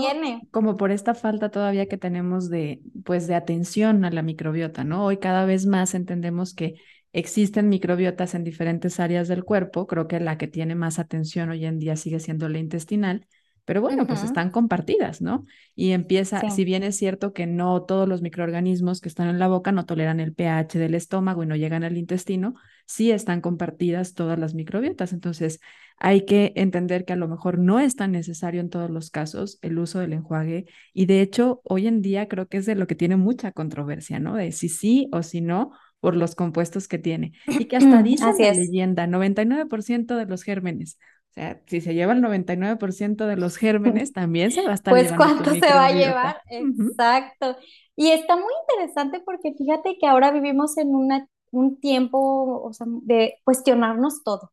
[0.52, 5.06] como por esta falta todavía que tenemos de, pues, de atención a la microbiota, ¿no?
[5.06, 6.76] Hoy cada vez más entendemos que
[7.12, 9.88] existen microbiotas en diferentes áreas del cuerpo.
[9.88, 13.26] Creo que la que tiene más atención hoy en día sigue siendo la intestinal,
[13.64, 15.46] pero bueno, pues están compartidas, ¿no?
[15.74, 19.48] Y empieza, si bien es cierto que no todos los microorganismos que están en la
[19.48, 22.54] boca no toleran el pH del estómago y no llegan al intestino,
[22.86, 25.14] sí están compartidas todas las microbiotas.
[25.14, 25.60] Entonces,
[25.98, 29.60] hay que entender que a lo mejor no es tan necesario en todos los casos
[29.62, 32.88] el uso del enjuague y de hecho hoy en día creo que es de lo
[32.88, 34.36] que tiene mucha controversia, ¿no?
[34.36, 37.34] De si sí o si no por los compuestos que tiene.
[37.48, 41.00] Y que hasta dice la leyenda, 99% de los gérmenes.
[41.32, 44.94] O sea, si se lleva el 99% de los gérmenes, también se va a estar
[44.94, 47.58] Pues cuánto se va a llevar, exacto.
[47.96, 52.86] Y está muy interesante porque fíjate que ahora vivimos en una, un tiempo o sea,
[52.88, 54.52] de cuestionarnos todo.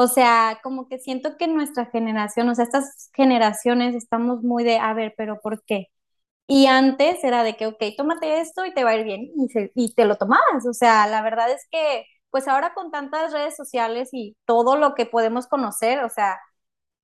[0.00, 4.78] O sea, como que siento que nuestra generación, o sea, estas generaciones estamos muy de,
[4.78, 5.88] a ver, pero ¿por qué?
[6.48, 9.48] Y antes era de que, ok, tómate esto y te va a ir bien y,
[9.74, 10.66] y te lo tomabas.
[10.68, 14.94] O sea, la verdad es que, pues ahora con tantas redes sociales y todo lo
[14.94, 16.38] que podemos conocer, o sea,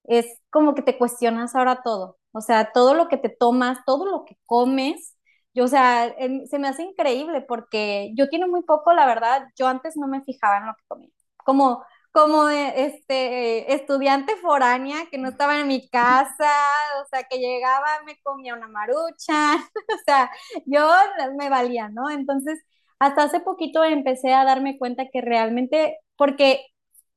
[0.05, 2.19] es como que te cuestionas ahora todo.
[2.33, 5.17] O sea, todo lo que te tomas, todo lo que comes.
[5.55, 6.15] Yo, o sea,
[6.51, 10.23] se me hace increíble porque yo tiene muy poco, la verdad, yo antes no me
[10.23, 11.11] fijaba en lo que comía.
[11.45, 11.85] Como
[12.17, 16.51] como este estudiante foránea que no estaba en mi casa,
[17.03, 20.31] o sea, que llegaba, me comía una marucha, o sea,
[20.65, 20.89] yo
[21.37, 22.09] me valía, ¿no?
[22.09, 22.59] Entonces,
[22.99, 26.65] hasta hace poquito empecé a darme cuenta que realmente, porque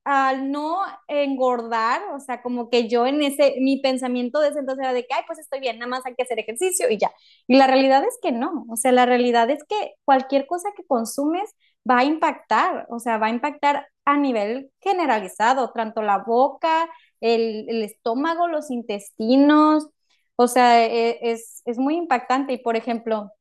[0.04, 4.92] al no engordar, o sea, como que yo en ese, mi pensamiento de entonces era
[4.94, 7.12] de que, ay, pues estoy bien, nada más hay que hacer ejercicio y ya.
[7.48, 10.84] Y la realidad es que no, o sea, la realidad es que cualquier cosa que
[10.86, 11.56] consumes
[11.90, 16.90] va a impactar, o sea, va a impactar a nivel generalizado, tanto la boca,
[17.22, 19.88] el, estómago, los intestinos,
[20.36, 22.54] o sea, e, es, muy impactante.
[22.54, 23.32] Y por ejemplo,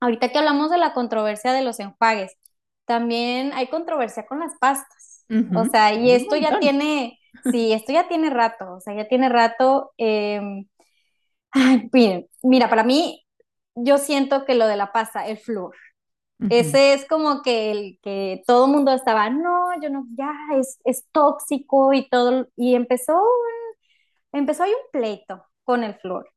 [0.00, 2.36] ahorita que hablamos de la controversia de los enjuagues,
[2.84, 5.24] también hay controversia con las pastas.
[5.54, 7.18] O sea, y esto ya tiene,
[7.50, 9.92] Sí, esto ya tiene rato, o sea, ya tiene rato.
[9.96, 10.66] Em,
[12.42, 13.24] mira, para mí,
[13.74, 15.76] yo siento que lo de la pasta, el flúor,
[16.50, 20.78] ese es como que el que todo el mundo estaba, no, yo no, ya es,
[20.84, 23.20] es tóxico y todo, y empezó,
[24.32, 26.30] empezó ahí un pleito con el flúor.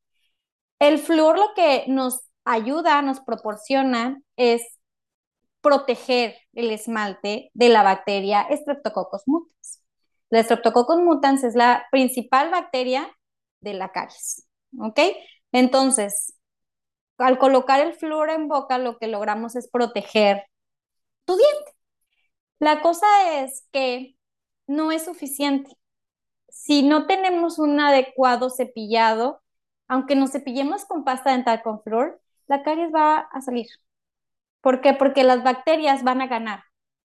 [0.80, 4.64] El flúor lo que nos ayuda, nos proporciona es
[5.62, 9.84] proteger el esmalte de la bacteria Streptococcus mutans.
[10.30, 13.16] La Streptococcus mutans es la principal bacteria
[13.62, 14.48] de la caries,
[14.80, 15.00] ¿ok?
[15.52, 16.34] Entonces,
[17.22, 20.46] al colocar el flúor en boca, lo que logramos es proteger
[21.26, 21.72] tu diente.
[22.60, 23.08] La cosa
[23.42, 24.16] es que
[24.68, 25.72] no es suficiente.
[26.50, 29.42] Si no tenemos un adecuado cepillado,
[29.88, 33.68] aunque nos cepillemos con pasta dental con flúor, la caries va a salir.
[34.62, 34.94] ¿Por qué?
[34.94, 36.64] Porque las bacterias van a ganar.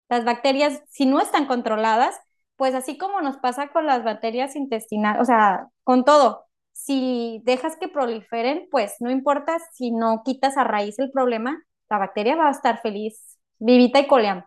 [0.09, 2.19] Las bacterias, si no están controladas,
[2.57, 6.44] pues así como nos pasa con las bacterias intestinales, o sea, con todo,
[6.75, 11.97] si dejas que proliferen, pues no importa si no quitas a raíz el problema, la
[11.99, 14.45] bacteria va a estar feliz, vivita y coleando.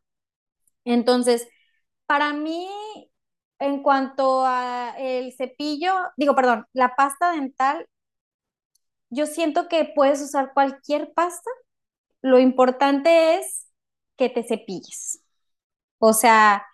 [0.84, 1.48] Entonces,
[2.06, 2.68] para mí,
[3.58, 7.86] en cuanto a el cepillo, digo, perdón, la pasta dental,
[9.10, 11.50] yo siento que puedes usar cualquier pasta.
[12.22, 13.68] Lo importante es
[14.16, 15.22] que te cepilles.
[15.98, 16.66] O sea,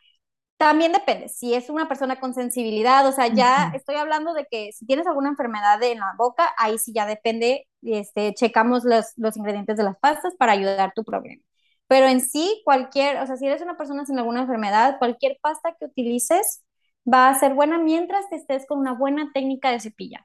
[0.64, 4.72] también depende, si es una persona con sensibilidad, o sea, ya estoy hablando de que
[4.72, 9.36] si tienes alguna enfermedad en la boca, ahí sí ya depende, este, checamos los, los
[9.36, 11.42] ingredientes de las pastas para ayudar tu problema.
[11.86, 15.76] Pero en sí, cualquier, o sea, si eres una persona sin alguna enfermedad, cualquier pasta
[15.78, 16.64] que utilices
[17.06, 20.24] va a ser buena mientras te estés con una buena técnica de cepillado.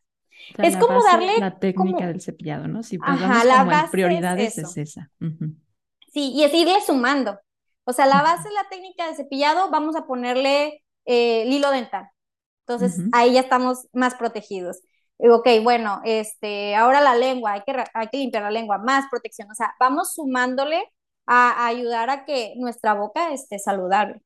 [0.57, 1.37] es como darle...
[1.39, 2.81] La técnica del cepillado, ¿no?
[2.81, 5.11] Si Ajá, la como prioridades es, esa.
[6.13, 7.37] Sí, y es irle sumando.
[7.89, 11.71] O sea, la base de la técnica de cepillado, vamos a ponerle eh, el hilo
[11.71, 12.07] dental.
[12.67, 14.77] Entonces, ahí ya estamos más protegidos.
[15.17, 19.49] Ok, bueno, este, ahora la lengua, hay que, hay que limpiar la lengua, más protección.
[19.49, 20.83] O sea, vamos sumándole
[21.25, 24.21] a, ayudar a que nuestra boca esté saludable.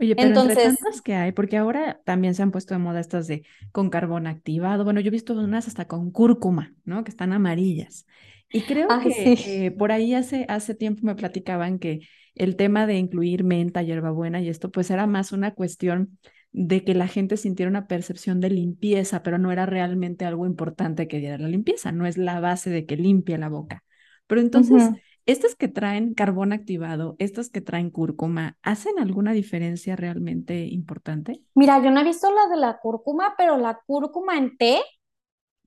[0.00, 2.98] Oye, pero Entonces, entre tantas que hay, porque ahora también se han puesto de moda
[2.98, 4.84] estas de con carbón activado.
[4.84, 7.04] Bueno, yo he visto unas hasta con cúrcuma, ¿no?
[7.04, 8.06] Que están amarillas.
[8.48, 12.00] Y creo que eh, por ahí hace, hace tiempo me platicaban que
[12.34, 16.18] el tema de incluir menta, hierbabuena y esto, pues era más una cuestión
[16.52, 21.08] de que la gente sintiera una percepción de limpieza, pero no era realmente algo importante
[21.08, 23.82] que diera la limpieza, no es la base de que limpia la boca.
[24.26, 24.90] Pero entonces,
[25.24, 31.40] estas que traen carbón activado, estas que traen cúrcuma, ¿hacen alguna diferencia realmente importante?
[31.54, 34.80] Mira, yo no he visto la de la cúrcuma, pero la cúrcuma en té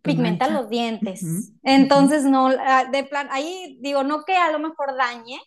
[0.01, 1.51] pigmenta los dientes.
[1.63, 5.39] Entonces, no, ah, de plan, ahí digo, no que a lo mejor dañe,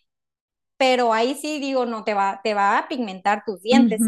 [0.79, 4.01] pero ahí sí digo, no, te va, te va a pigmentar tus dientes.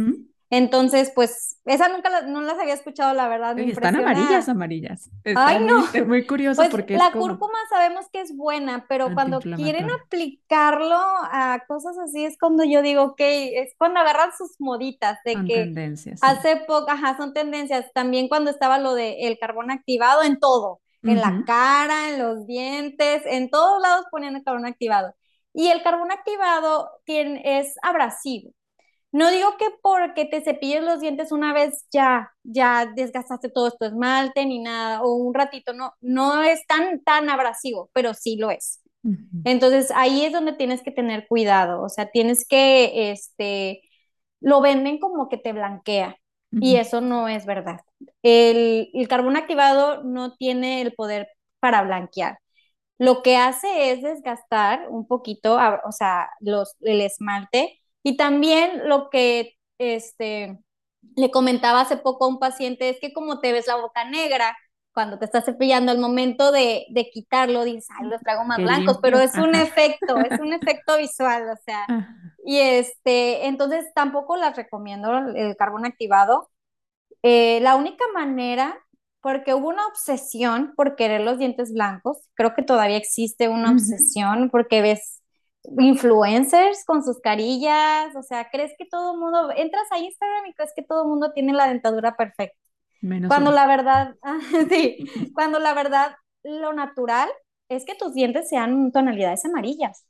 [0.50, 3.56] Entonces, pues, esa nunca no las había escuchado, la verdad.
[3.56, 5.10] Me están amarillas, amarillas.
[5.36, 5.84] Ay, no.
[5.94, 10.96] Es muy curioso pues, porque la cúrcuma sabemos que es buena, pero cuando quieren aplicarlo
[10.96, 15.48] a cosas así es cuando yo digo, ok, es cuando agarran sus moditas de son
[15.48, 17.92] que tendencias, hace poco, ajá, son tendencias.
[17.94, 22.48] También cuando estaba lo de el carbón activado en todo, en la cara, en los
[22.48, 25.14] dientes, en todos lados ponían el carbón activado.
[25.54, 28.52] Y el carbón activado tiene, es abrasivo.
[29.12, 33.86] No digo que porque te cepilles los dientes una vez ya, ya desgastaste todo esto
[33.86, 38.52] esmalte ni nada, o un ratito, no, no es tan, tan abrasivo, pero sí lo
[38.52, 38.82] es.
[39.44, 43.82] Entonces ahí es donde tienes que tener cuidado, o sea, tienes que, este,
[44.40, 46.16] lo venden como que te blanquea
[46.52, 47.82] y eso no es verdad.
[48.24, 51.28] El, el carbón activado no tiene el poder
[51.60, 52.38] para blanquear
[53.02, 57.82] lo que hace es desgastar un poquito, o sea, los, el esmalte.
[58.04, 60.60] Y también lo que este,
[61.16, 64.56] le comentaba hace poco a un paciente es que como te ves la boca negra,
[64.94, 69.20] cuando te estás cepillando, al momento de, quitarlo, dices, ay, los traigo más blancos, pero
[69.20, 71.88] es un efecto, es un efecto visual, o sea,
[72.46, 76.52] y este, entonces tampoco las recomiendo el carbón activado.
[77.24, 78.78] Eh, la única manera
[79.22, 82.18] porque hubo una obsesión por querer los dientes blancos.
[82.34, 85.22] Creo que todavía existe una obsesión porque ves
[85.80, 90.54] influencers con sus carillas, o sea, crees que todo el mundo, entras a Instagram y
[90.54, 92.58] crees que todo el mundo tiene la dentadura perfecta.
[93.28, 94.16] cuando la verdad,
[94.70, 94.98] sí,
[95.34, 97.30] cuando la verdad, lo natural
[97.70, 100.06] es que tus dientes sean tonalidades amarillas.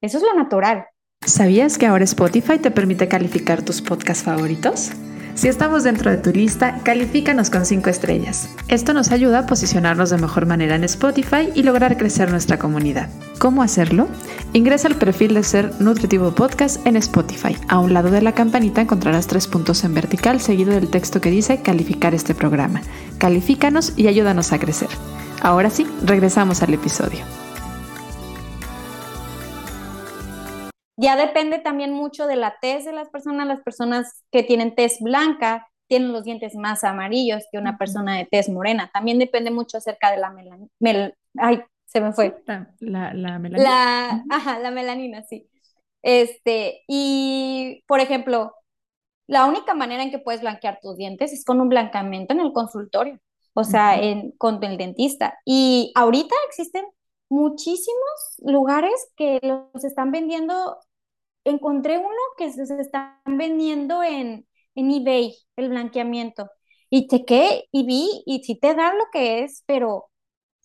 [0.00, 0.86] Eso es lo natural.
[1.24, 4.92] ¿Sabías que ahora Spotify te permite calificar tus podcasts favoritos?
[5.36, 8.48] Si estamos dentro de tu lista, califícanos con 5 estrellas.
[8.68, 13.10] Esto nos ayuda a posicionarnos de mejor manera en Spotify y lograr crecer nuestra comunidad.
[13.38, 14.08] ¿Cómo hacerlo?
[14.54, 17.54] Ingresa al perfil de Ser Nutritivo Podcast en Spotify.
[17.68, 21.30] A un lado de la campanita encontrarás tres puntos en vertical seguido del texto que
[21.30, 22.80] dice calificar este programa.
[23.18, 24.88] Califícanos y ayúdanos a crecer.
[25.42, 27.45] Ahora sí, regresamos al episodio.
[30.96, 33.46] Ya depende también mucho de la tez de las personas.
[33.46, 38.24] Las personas que tienen tez blanca tienen los dientes más amarillos que una persona de
[38.24, 38.90] tez morena.
[38.92, 41.12] También depende mucho acerca de la melanina.
[41.38, 42.42] Ay, se me fue.
[42.80, 43.58] La, la, melanina.
[43.58, 45.48] La, ajá, la melanina, sí.
[46.02, 48.54] Este, y por ejemplo,
[49.26, 52.52] la única manera en que puedes blanquear tus dientes es con un blanqueamiento en el
[52.52, 53.18] consultorio,
[53.54, 55.38] o sea, en, con el dentista.
[55.44, 56.84] Y ahorita existen
[57.28, 60.78] muchísimos lugares que los están vendiendo
[61.50, 66.50] encontré uno que se están vendiendo en, en eBay, el blanqueamiento.
[66.90, 70.10] Y chequé y vi, y sí te dan lo que es, pero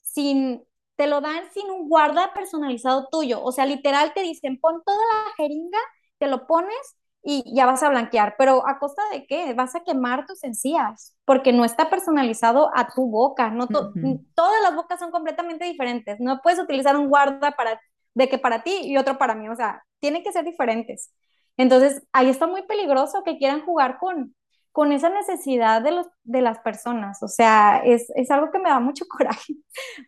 [0.04, 0.64] sin,
[0.96, 3.44] te lo dan sin un guarda personalizado tuyo.
[3.44, 5.80] O sea, literal te dicen, pon toda la jeringa,
[6.20, 8.36] te lo pones y ya vas a blanquear.
[8.38, 9.54] Pero ¿a costa de qué?
[9.54, 13.50] Vas a quemar tus encías, porque no está personalizado a tu boca.
[13.52, 16.20] No Todas las bocas son completamente diferentes.
[16.20, 17.80] No puedes utilizar un guarda para
[18.14, 21.14] de que para ti y otro para mí, o sea, tienen que ser diferentes.
[21.58, 24.36] Entonces, ahí está muy peligroso que quieran jugar con,
[24.72, 27.22] con esa necesidad de, los, de las personas.
[27.24, 29.56] O sea, es, es, algo que me da mucho coraje,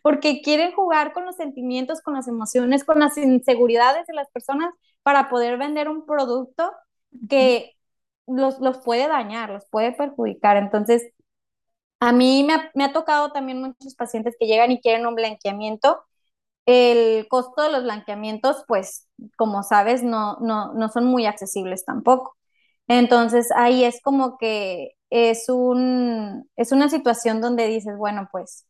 [0.02, 4.72] porque quieren jugar con los sentimientos, con las emociones, con las inseguridades de las personas
[5.02, 6.72] para poder vender un producto
[7.28, 7.72] que
[8.26, 10.56] los, los puede dañar, los puede perjudicar.
[10.56, 11.12] Entonces,
[12.00, 15.14] a mí me ha, me ha tocado también muchos pacientes que llegan y quieren un
[15.14, 16.02] blanqueamiento
[16.66, 22.36] el costo de los blanqueamientos, pues, como sabes, no, no, no son muy accesibles tampoco.
[22.88, 28.66] Entonces, ahí es como que es, un, es una situación donde dices, bueno, pues,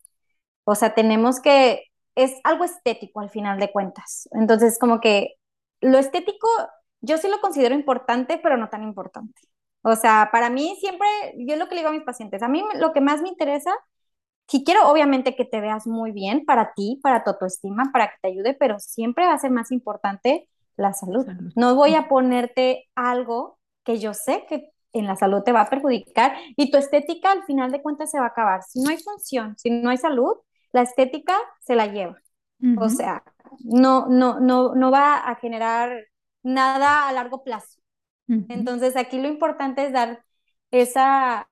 [0.64, 1.84] o sea, tenemos que,
[2.14, 4.28] es algo estético al final de cuentas.
[4.32, 5.34] Entonces, como que
[5.80, 6.48] lo estético,
[7.00, 9.40] yo sí lo considero importante, pero no tan importante.
[9.82, 11.06] O sea, para mí siempre,
[11.38, 13.70] yo lo que le digo a mis pacientes, a mí lo que más me interesa
[14.46, 18.16] si quiero, obviamente, que te veas muy bien para ti, para tu autoestima, para que
[18.20, 21.26] te ayude, pero siempre va a ser más importante la salud.
[21.56, 25.70] No voy a ponerte algo que yo sé que en la salud te va a
[25.70, 28.62] perjudicar y tu estética al final de cuentas se va a acabar.
[28.62, 30.36] Si no hay función, si no hay salud,
[30.72, 32.18] la estética se la lleva.
[32.78, 33.22] O sea,
[33.62, 36.06] no, no, no, no va a generar
[36.42, 37.80] nada a largo plazo.
[38.26, 40.24] Entonces, aquí lo importante es dar
[40.70, 41.48] esa,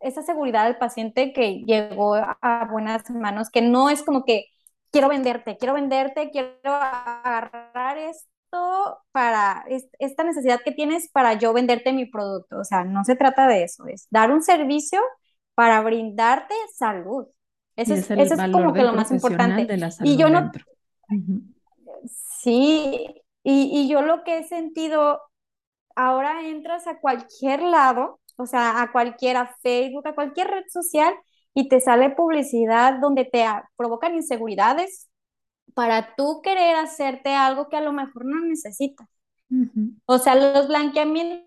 [0.00, 4.46] esa seguridad del paciente que llegó a buenas manos, que no es como que
[4.90, 9.64] quiero venderte, quiero venderte, quiero agarrar esto para
[9.98, 12.58] esta necesidad que tienes para yo venderte mi producto.
[12.58, 15.00] O sea, no se trata de eso, es dar un servicio
[15.54, 17.26] para brindarte salud.
[17.76, 19.66] Eso es, eso es como que lo más importante.
[20.02, 20.50] y yo no...
[22.42, 23.06] Sí,
[23.42, 25.20] y, y yo lo que he sentido,
[25.94, 31.14] ahora entras a cualquier lado o sea, a cualquiera, Facebook, a cualquier red social
[31.54, 33.44] y te sale publicidad donde te
[33.76, 35.08] provocan inseguridades
[35.74, 39.08] para tú querer hacerte algo que a lo mejor no necesitas.
[40.06, 41.46] O sea, los blanqueamientos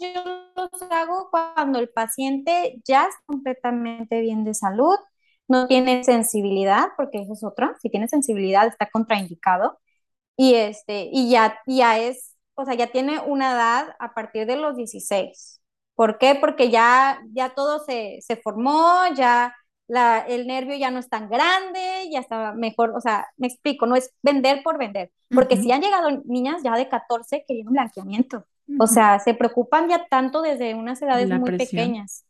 [0.00, 4.96] yo los hago cuando el paciente ya está completamente bien de salud,
[5.48, 9.78] no tiene sensibilidad, porque eso es otra, si tiene sensibilidad está contraindicado,
[10.36, 14.56] y, este, y ya, ya es, o sea, ya tiene una edad a partir de
[14.56, 15.60] los 16.
[15.94, 16.34] ¿Por qué?
[16.34, 19.54] Porque ya, ya todo se, formó, ya
[19.86, 23.86] la, el nervio ya no es tan grande, ya está mejor, o sea, me explico,
[23.86, 27.72] no es vender por vender, porque si han llegado niñas ya de 14 queriendo
[28.78, 32.24] o sea, se preocupan ya tanto desde unas edades muy pequeñas.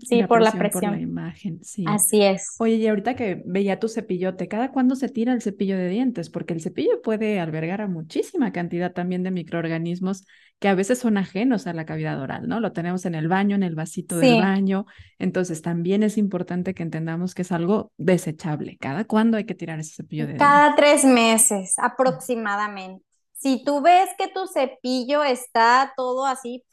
[0.00, 0.92] Sí, por la presión.
[0.92, 1.84] Por la imagen, sí.
[1.86, 2.56] Así es.
[2.58, 6.30] Oye, y ahorita que veía tu cepillote, ¿cada cuándo se tira el cepillo de dientes?
[6.30, 10.24] Porque el cepillo puede albergar a muchísima cantidad también de microorganismos
[10.58, 12.60] que a veces son ajenos a la cavidad oral, ¿no?
[12.60, 14.86] Lo tenemos en el baño, en el vasito del baño.
[15.18, 18.78] Entonces, también es importante que entendamos que es algo desechable.
[18.80, 20.46] ¿Cada cuándo hay que tirar ese cepillo de dientes?
[20.46, 23.04] Cada tres meses aproximadamente
[23.34, 26.64] si tú ves que tu cepillo está todo así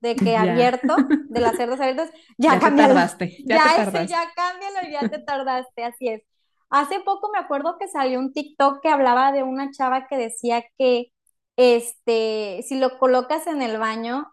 [0.00, 3.36] de que abierto, de las cerdas abiertas, ya, ya te tardaste.
[3.46, 6.22] Ya, ya, ese, ya cámbialo, ya te tardaste, así es.
[6.70, 10.64] Hace poco me acuerdo que salió un TikTok que hablaba de una chava que decía
[10.78, 11.12] que
[11.56, 14.26] este, si lo colocas en el baño,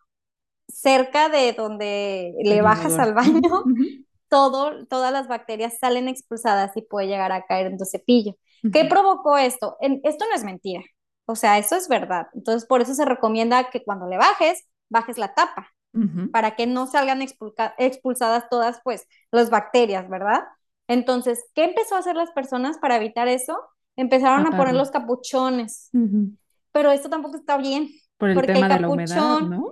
[0.67, 3.41] cerca de donde le bajas al baño,
[4.29, 8.35] todo, todas las bacterias salen expulsadas y puede llegar a caer en tu cepillo.
[8.73, 9.77] ¿Qué provocó esto?
[10.03, 10.83] esto no es mentira.
[11.29, 12.27] O sea, eso es verdad.
[12.33, 15.69] Entonces, por eso se recomienda que cuando le bajes, bajes la tapa,
[16.31, 20.43] para que no salgan expulsadas todas, pues, las bacterias, ¿verdad?
[20.87, 23.59] Entonces, ¿qué empezó a hacer las personas para evitar eso?
[23.99, 25.89] empezaron a poner los capuchones.
[26.71, 27.89] Pero esto tampoco está bien.
[28.17, 29.71] Por el porque tema el de la humedad, capuchón, ¿no?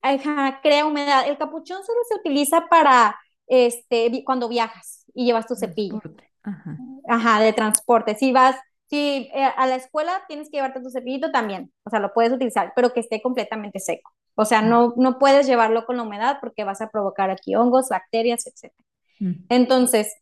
[0.00, 1.28] ajá, crea humedad.
[1.28, 6.00] El capuchón solo se utiliza para este, cuando viajas y llevas tu cepillo.
[6.42, 6.78] Ajá.
[7.08, 8.14] Ajá, de transporte.
[8.14, 8.56] Si vas,
[8.88, 12.32] si eh, a la escuela tienes que llevarte tu cepillito también, o sea, lo puedes
[12.32, 14.10] utilizar, pero que esté completamente seco.
[14.34, 17.88] O sea, no, no puedes llevarlo con la humedad porque vas a provocar aquí hongos,
[17.88, 18.72] bacterias, etc.
[19.20, 19.32] Mm.
[19.48, 20.14] Entonces,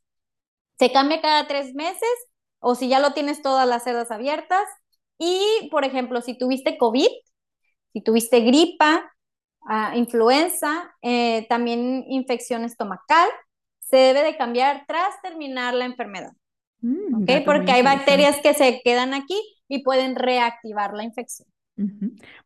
[0.78, 2.08] se cambia cada tres meses
[2.58, 4.64] o si ya lo tienes todas las cerdas abiertas.
[5.18, 7.08] Y, por ejemplo, si tuviste COVID,
[7.92, 9.12] si tuviste gripa,
[9.68, 13.28] ah, influenza, eh, también infección estomacal,
[13.80, 16.32] se debe de cambiar tras terminar la enfermedad.
[16.81, 17.27] Mm, ¿ok?
[17.27, 21.49] dato muy Porque hay bacterias que se quedan aquí y pueden reactivar la infección.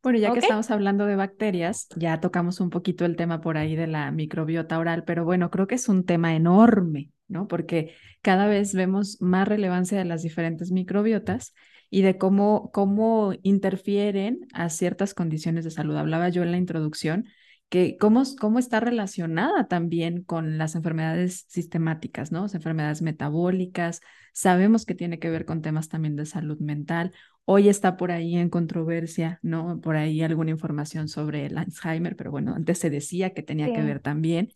[0.02, 3.76] Bueno, ya que estamos hablando de bacterias, ya tocamos un poquito el tema por ahí
[3.76, 7.46] de la microbiota oral, pero bueno, creo que es un tema enorme, ¿no?
[7.46, 11.54] Porque cada vez vemos más relevancia de las diferentes microbiotas
[11.90, 15.96] y de cómo, cómo interfieren a ciertas condiciones de salud.
[15.96, 17.26] Hablaba yo en la introducción
[17.70, 22.42] que cómo, cómo está relacionada también con las enfermedades sistemáticas, ¿no?
[22.42, 24.00] Las enfermedades metabólicas.
[24.32, 27.12] Sabemos que tiene que ver con temas también de salud mental.
[27.44, 29.80] Hoy está por ahí en controversia, ¿no?
[29.80, 33.82] Por ahí alguna información sobre el Alzheimer, pero bueno, antes se decía que tenía que
[33.82, 34.52] ver también.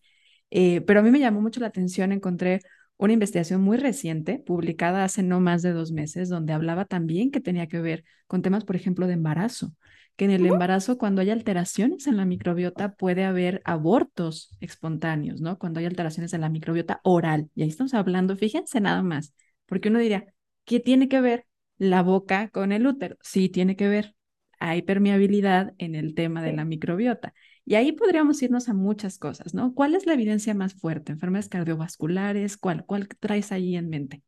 [0.51, 2.63] Eh, pero a mí me llamó mucho la atención, encontré
[2.97, 7.41] una investigación muy reciente, publicada hace no más de dos meses, donde hablaba también que
[7.41, 9.73] tenía que ver con temas, por ejemplo, de embarazo,
[10.17, 15.59] que en el embarazo, cuando hay alteraciones en la microbiota, puede haber abortos espontáneos, ¿no?
[15.59, 17.51] Cuando hay alteraciones en la microbiota oral.
[17.55, 19.35] Y ahí estamos hablando, fíjense nada más,
[19.67, 20.27] porque uno diría,
[20.65, 21.47] ¿qué tiene que ver
[21.79, 23.17] la boca con el útero?
[23.23, 24.15] Sí, tiene que ver.
[24.61, 27.35] Hay permeabilidad en el tema de la microbiota.
[27.67, 29.75] Y ahí podríamos irnos a muchas cosas, ¿no?
[29.75, 31.13] ¿Cuál es la evidencia más fuerte?
[31.13, 32.57] ¿Enfermedades cardiovasculares?
[32.57, 34.23] ¿Cuál, cuál traes ahí en mente?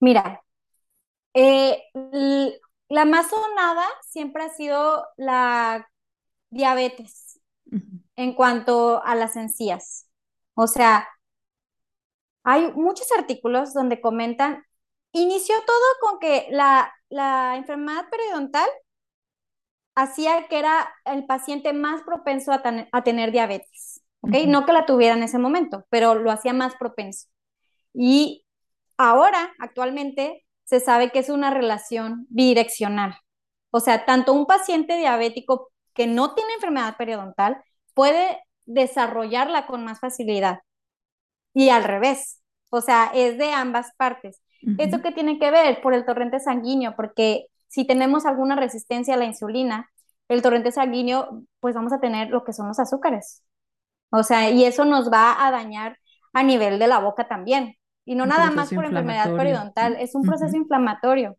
[0.00, 0.42] Mira,
[1.34, 1.78] eh,
[2.92, 5.88] la más sonada siempre ha sido la
[6.50, 7.40] diabetes
[8.16, 10.08] en cuanto a las encías.
[10.54, 11.08] O sea,
[12.44, 14.64] hay muchos artículos donde comentan,
[15.12, 18.68] inició todo con que la, la enfermedad periodontal
[19.94, 24.34] hacía que era el paciente más propenso a, tan- a tener diabetes, ¿ok?
[24.34, 24.48] Ujú.
[24.48, 27.28] No que la tuviera en ese momento, pero lo hacía más propenso.
[27.94, 28.46] Y
[28.98, 33.18] ahora, actualmente, se sabe que es una relación bidireccional.
[33.70, 37.62] O sea, tanto un paciente diabético que no tiene enfermedad periodontal
[37.92, 40.60] puede desarrollarla con más facilidad.
[41.52, 42.40] Y al revés.
[42.70, 44.40] O sea, es de ambas partes.
[44.78, 45.02] ¿Esto Ujú.
[45.02, 45.82] qué tiene que ver?
[45.82, 49.90] Por el torrente sanguíneo, porque si tenemos alguna resistencia a la insulina,
[50.28, 53.42] el torrente sanguíneo, pues vamos a tener lo que son los azúcares.
[54.10, 55.98] O sea, y eso nos va a dañar
[56.32, 57.76] a nivel de la boca también.
[58.04, 61.36] Y no Un nada más por enfermedad periodontal, es un proceso inflamatorio.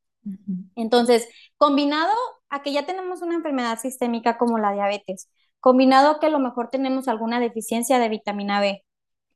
[0.75, 2.13] Entonces, combinado
[2.49, 6.39] a que ya tenemos una enfermedad sistémica como la diabetes, combinado a que a lo
[6.39, 8.83] mejor tenemos alguna deficiencia de vitamina B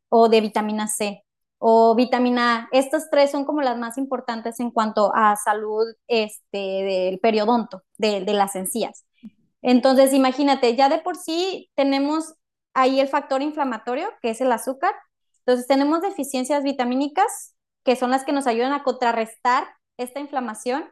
[0.09, 1.23] o de vitamina C
[1.59, 6.57] o vitamina A, estas tres son como las más importantes en cuanto a salud este,
[6.57, 9.05] del periodonto, de, de las encías.
[9.61, 12.35] Entonces, imagínate, ya de por sí tenemos
[12.73, 14.93] ahí el factor inflamatorio, que es el azúcar.
[15.47, 20.83] Entonces, tenemos deficiencias vitamínicas, que son las que nos ayudan a contrarrestar esta inflamación.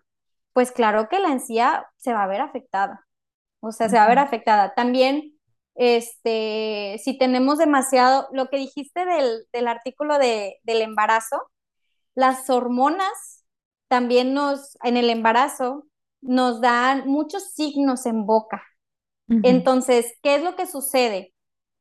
[0.53, 3.05] Pues claro que la encía se va a ver afectada.
[3.59, 4.73] O sea, se va a ver afectada.
[4.73, 5.37] También,
[5.75, 11.51] este, si tenemos demasiado, lo que dijiste del, del artículo de, del embarazo,
[12.13, 13.43] las hormonas
[13.89, 15.85] también nos, en el embarazo,
[16.21, 18.63] nos dan muchos signos en boca.
[19.27, 21.33] Entonces, ¿qué es lo que sucede?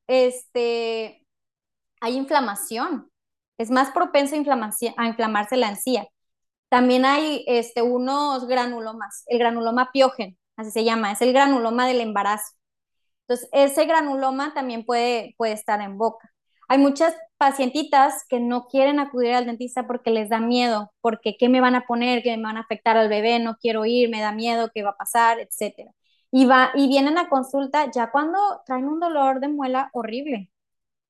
[0.08, 1.23] Este,
[2.04, 3.10] hay inflamación.
[3.58, 4.38] Es más propenso a,
[5.06, 6.06] inflamarse la encía.
[6.68, 12.00] También hay este, unos granulomas, el granuloma piógeno, así se llama, es el granuloma del
[12.00, 12.52] embarazo.
[13.22, 16.30] Entonces, ese granuloma también puede, puede estar en boca.
[16.68, 21.48] Hay muchas pacientitas que no quieren acudir al dentista porque les da miedo, porque qué
[21.48, 24.20] me van a poner, qué me van a afectar al bebé, no quiero ir, me
[24.20, 25.92] da miedo, qué va a pasar, etcétera.
[26.30, 30.50] Y, va, y vienen a consulta ya cuando traen un dolor de muela horrible.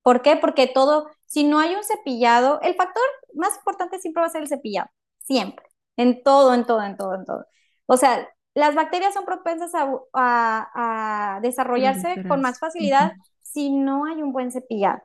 [0.04, 0.36] ¿Por qué?
[0.36, 4.42] Porque todo, si no hay un cepillado, el factor más importante siempre va a ser
[4.44, 4.90] el cepillado,
[5.20, 5.66] siempre,
[5.98, 7.46] en todo, en todo, en todo, en todo.
[7.86, 14.06] O sea, las bacterias son propensas a, a, a desarrollarse con más facilidad si no
[14.06, 15.02] hay un buen cepillado.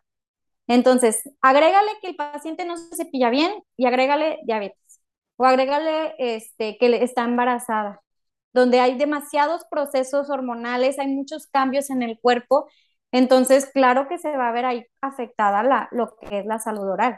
[0.68, 5.02] Entonces, agrégale que el paciente no se cepilla bien y agrégale diabetes.
[5.38, 8.02] O agrégale este, que está embarazada,
[8.54, 12.68] donde hay demasiados procesos hormonales, hay muchos cambios en el cuerpo.
[13.12, 16.88] Entonces, claro que se va a ver ahí afectada la, lo que es la salud
[16.90, 17.18] oral.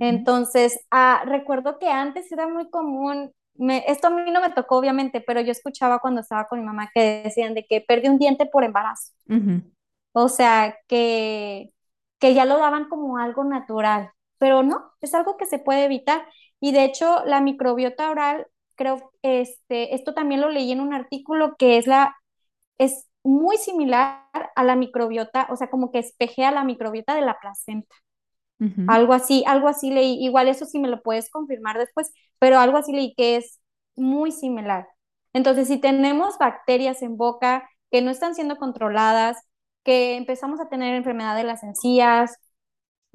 [0.00, 3.32] Entonces, ah, recuerdo que antes era muy común
[3.86, 6.90] esto a mí no me tocó obviamente, pero yo escuchaba cuando estaba con mi mamá
[6.92, 9.12] que decían de que perdí un diente por embarazo.
[10.12, 11.70] O sea, que,
[12.18, 16.26] que ya lo daban como algo natural, pero no, es algo que se puede evitar.
[16.60, 18.46] Y de hecho, la microbiota oral,
[18.76, 22.16] creo, este, esto también lo leí en un artículo que es la,
[22.78, 24.22] es muy similar
[24.54, 27.94] a la microbiota, o sea, como que espejea la microbiota de la placenta.
[28.86, 32.78] Algo así, algo así leí, igual eso sí me lo puedes confirmar después, pero algo
[32.78, 33.60] así leí que es
[33.96, 34.88] muy similar.
[35.32, 39.38] Entonces, si tenemos bacterias en boca que no están siendo controladas,
[39.84, 42.36] que empezamos a tener enfermedad de las encías,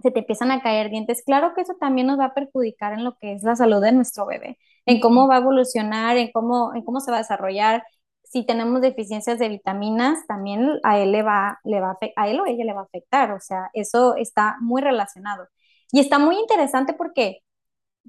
[0.01, 3.03] se te empiezan a caer dientes, claro que eso también nos va a perjudicar en
[3.03, 6.73] lo que es la salud de nuestro bebé, en cómo va a evolucionar, en cómo,
[6.75, 7.83] en cómo se va a desarrollar.
[8.31, 12.45] Si tenemos deficiencias de vitaminas, también a él le va, le va a, él o
[12.45, 15.47] ella le va a afectar, o sea, eso está muy relacionado.
[15.91, 17.39] Y está muy interesante porque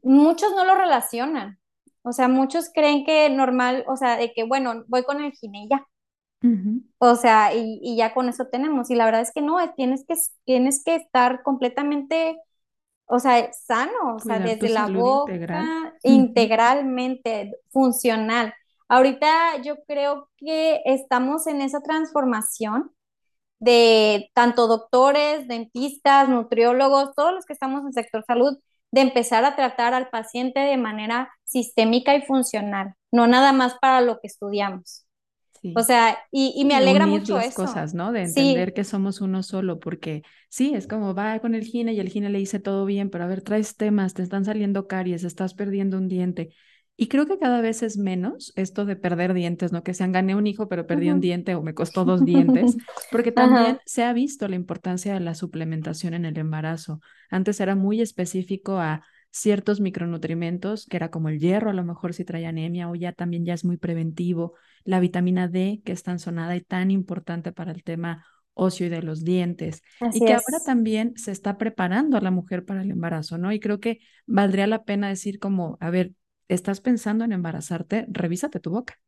[0.03, 1.59] muchos no lo relacionan,
[2.03, 5.67] o sea, muchos creen que normal, o sea, de que, bueno, voy con el gine
[5.69, 5.87] ya,
[6.99, 8.91] o sea, y, ya con eso tenemos.
[8.91, 10.15] Y la verdad es que no, tienes que,
[10.45, 12.37] tienes que estar completamente,
[13.07, 18.55] o sea, sano, o sea, desde la boca, integralmente, funcional.
[18.93, 22.91] Ahorita yo creo que estamos en esa transformación
[23.59, 28.59] de tanto doctores, dentistas, nutriólogos, todos los que estamos en el sector salud,
[28.91, 34.03] de empezar a tratar al paciente de manera sistémica y funcional, no nada más para
[34.03, 35.07] lo que estudiamos.
[35.75, 37.55] O sea, y, me alegra mucho las eso.
[37.55, 38.13] cosas, ¿no?
[38.13, 42.01] De entender que somos uno solo, porque sí, es como va con el gine y
[42.01, 45.25] el gine le dice todo bien, pero a ver, traes temas, te están saliendo caries,
[45.25, 46.51] estás perdiendo un diente.
[47.03, 49.83] Y creo que cada vez es menos esto de perder dientes, ¿no?
[49.83, 52.77] Que sean gané un hijo, pero perdí un diente o me costó dos dientes,
[53.11, 57.01] porque también se ha visto la importancia de la suplementación en el embarazo.
[57.29, 62.15] Antes era muy específico a ciertos micronutrientes, que era como el hierro, a lo mejor
[62.15, 66.05] si trae anemia, o ya también ya es muy preventivo, la vitamina D, que es
[66.05, 68.25] tan sonada y tan importante para el tema
[68.55, 69.83] óseo y de los dientes,
[70.13, 73.51] y que ahora también se está preparando a la mujer para el embarazo, ¿no?
[73.51, 76.13] Y creo que valdría la pena decir como, a ver,
[76.53, 78.99] estás pensando en embarazarte, revísate tu boca,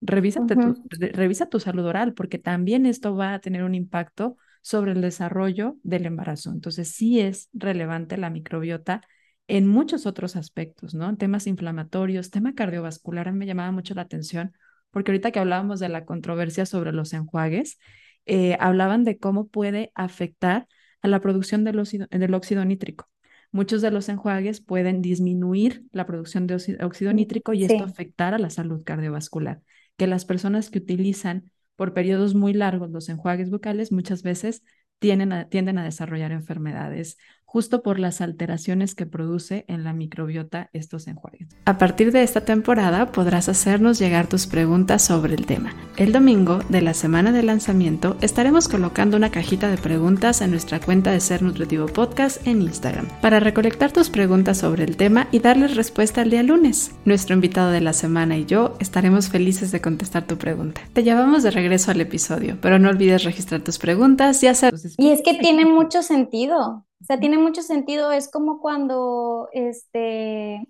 [0.00, 4.92] revísate tu, revisa tu salud oral, porque también esto va a tener un impacto sobre
[4.92, 6.50] el desarrollo del embarazo.
[6.50, 9.02] Entonces, sí es relevante la microbiota
[9.46, 11.16] en muchos otros aspectos, ¿no?
[11.16, 14.52] Temas inflamatorios, tema cardiovascular, a mí me llamaba mucho la atención,
[14.90, 17.78] porque ahorita que hablábamos de la controversia sobre los enjuagues,
[18.26, 20.66] eh, hablaban de cómo puede afectar
[21.02, 23.08] a la producción del óxido, del óxido nítrico.
[23.54, 28.34] Muchos de los enjuagues pueden disminuir la producción de óxido, mm, nítrico y esto afectar
[28.34, 29.62] a la salud cardiovascular.
[29.96, 34.64] Que las personas que utilizan por periodos muy largos los enjuagues bucales muchas veces
[34.98, 37.16] tienden a, tienden a desarrollar enfermedades
[37.54, 41.46] justo por las alteraciones que produce en la microbiota estos enjuagues.
[41.66, 45.72] A partir de esta temporada podrás hacernos llegar tus preguntas sobre el tema.
[45.96, 50.80] El domingo de la semana de lanzamiento estaremos colocando una cajita de preguntas en nuestra
[50.80, 55.38] cuenta de Ser Nutritivo Podcast en Instagram para recolectar tus preguntas sobre el tema y
[55.38, 56.90] darles respuesta el día lunes.
[57.04, 60.80] Nuestro invitado de la semana y yo estaremos felices de contestar tu pregunta.
[60.92, 64.74] Te llevamos de regreso al episodio, pero no olvides registrar tus preguntas y hacer...
[64.98, 66.83] Y es que tiene mucho sentido.
[67.04, 70.66] O sea, tiene mucho sentido, es como cuando este,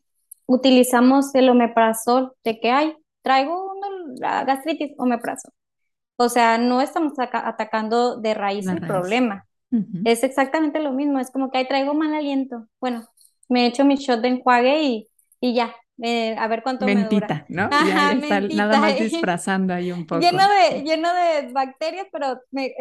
[0.46, 5.52] utilizamos el omeprazol, de que hay, traigo una gastritis, omeprazol.
[6.16, 9.46] O sea, no estamos atacando de raíz el problema.
[10.04, 12.66] Es exactamente lo mismo, es como que ahí traigo mal aliento.
[12.80, 13.06] Bueno,
[13.48, 15.08] me he hecho mi shot de enjuague y,
[15.40, 15.72] y ya,
[16.02, 17.46] eh, a ver cuánto me dura.
[17.48, 17.68] ¿no?
[17.70, 20.20] Ajá, está nada más disfrazando ahí un poco.
[20.20, 22.72] Lleno de, lleno de bacterias, pero me,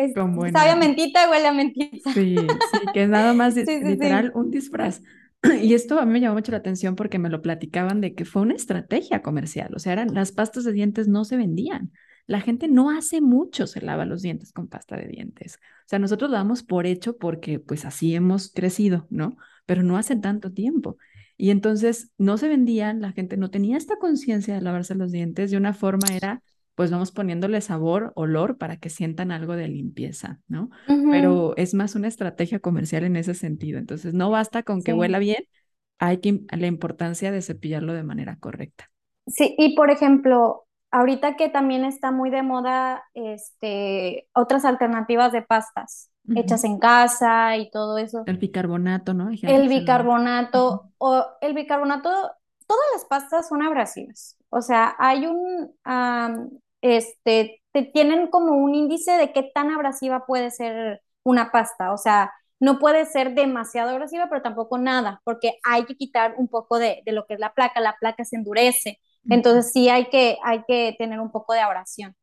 [0.52, 2.12] sabe a mentita, huele a mentita.
[2.14, 5.02] Sí, sí, que es nada más literal un disfraz.
[5.62, 8.26] Y esto a mí me llamó mucho la atención porque me lo platicaban de que
[8.26, 11.92] fue una estrategia comercial, o sea, eran, las pastas de dientes no se vendían.
[12.26, 15.58] La gente no hace mucho se lava los dientes con pasta de dientes.
[15.58, 19.36] O sea, nosotros lo damos por hecho porque pues así hemos crecido, ¿no?
[19.66, 20.98] Pero no hace tanto tiempo.
[21.44, 25.52] Y entonces no se vendían, la gente no tenía esta conciencia de lavarse los dientes.
[25.52, 26.42] De una forma era,
[26.74, 30.70] pues vamos poniéndole sabor, olor para que sientan algo de limpieza, ¿no?
[30.88, 33.78] Pero es más una estrategia comercial en ese sentido.
[33.78, 35.44] Entonces no basta con que huela bien,
[36.00, 38.90] hay que la importancia de cepillarlo de manera correcta.
[39.28, 45.42] Sí, y por ejemplo, ahorita que también está muy de moda este, otras alternativas de
[45.42, 48.24] pastas hechas en casa y todo eso.
[48.26, 49.30] El bicarbonato, ¿no?
[49.30, 52.10] El bicarbonato, o el bicarbonato,
[52.68, 54.38] todas las pastas son abrasivas.
[54.50, 55.74] O sea, hay un,
[56.82, 61.92] este, te tienen como un índice de qué tan abrasiva puede ser una pasta.
[61.94, 66.48] O sea, no puede ser demasiado abrasiva, pero tampoco nada, porque hay que quitar un
[66.48, 67.82] poco de, de lo que es la placa.
[67.82, 69.00] La placa se endurece
[69.30, 72.16] Entonces sí hay que, hay que tener un poco de oración.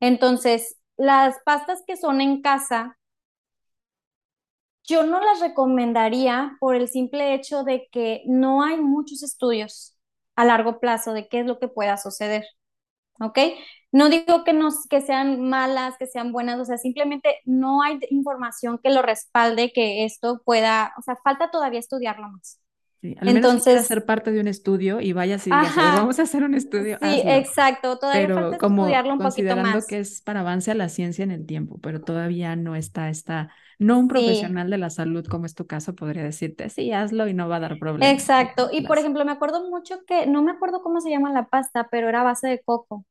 [0.00, 2.98] Entonces, las pastas que son en casa,
[4.86, 9.96] yo no las recomendaría por el simple hecho de que no hay muchos estudios
[10.36, 12.44] a largo plazo de qué es lo que pueda suceder.
[13.20, 13.38] ¿Ok?
[13.92, 17.98] No digo que, no, que sean malas, que sean buenas, o sea, simplemente no hay
[18.10, 22.60] información que lo respalde que esto pueda, o sea, falta todavía estudiarlo más.
[23.06, 26.42] Sí, al menos Entonces, ser parte de un estudio y vaya y vamos a hacer
[26.42, 26.98] un estudio.
[27.00, 29.86] Sí, exacto, todavía falta estudiarlo un poquito más.
[29.86, 33.50] que es para avance a la ciencia en el tiempo, pero todavía no está, está,
[33.78, 37.34] no un profesional de la salud como es tu caso podría decirte, sí, hazlo y
[37.34, 38.10] no va a dar problema.
[38.10, 41.46] Exacto, y por ejemplo, me acuerdo mucho que, no me acuerdo cómo se llama la
[41.46, 43.04] pasta, pero era base de coco.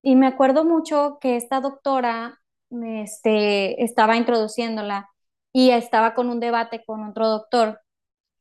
[0.00, 2.38] Y me acuerdo mucho que esta doctora
[2.70, 5.08] este, estaba introduciéndola
[5.52, 7.80] y estaba con un debate con otro doctor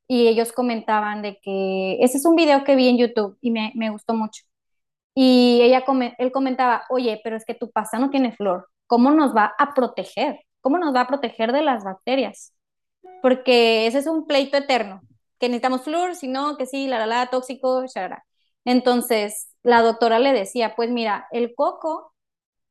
[0.10, 3.72] y ellos comentaban de que ese es un video que vi en YouTube y me,
[3.76, 4.44] me gustó mucho.
[5.16, 5.84] Y ella
[6.18, 9.74] él comentaba, oye, pero es que tu pasta no tiene flor, ¿cómo nos va a
[9.76, 10.40] proteger?
[10.62, 12.54] ¿Cómo nos va a proteger de las bacterias?
[13.22, 15.02] Porque ese es un pleito eterno,
[15.40, 18.26] que necesitamos flor, si no, que sí, la la la, tóxico, sharara.
[18.66, 22.14] Entonces, la doctora le decía, pues mira, el coco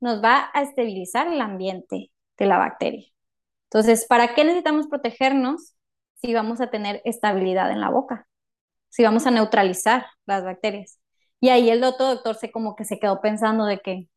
[0.01, 3.07] nos va a estabilizar el ambiente de la bacteria.
[3.71, 5.77] Entonces, ¿para qué necesitamos protegernos
[6.21, 8.29] si vamos a tener estabilidad en la boca?
[8.89, 10.99] Si vamos a neutralizar las bacterias.
[11.41, 14.09] Y ahí el otro doctor se como que se quedó pensando de que,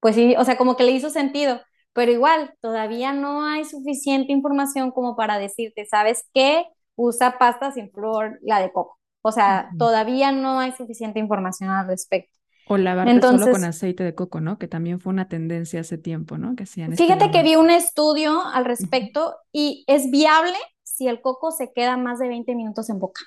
[0.00, 1.60] pues sí, o sea, como que le hizo sentido,
[1.92, 6.66] pero igual, todavía no hay suficiente información como para decirte, ¿sabes qué?
[6.96, 8.98] Usa pasta sin flor, la de coco.
[9.22, 12.38] O sea, todavía no hay suficiente información al respecto.
[12.66, 14.58] O lavarte solo con aceite de coco, ¿no?
[14.58, 16.54] Que también fue una tendencia hace tiempo, ¿no?
[16.54, 20.56] Que hacían este Fíjate que vi un estudio al respecto y es viable
[20.98, 23.22] si el coco se queda más de 20 minutos en boca.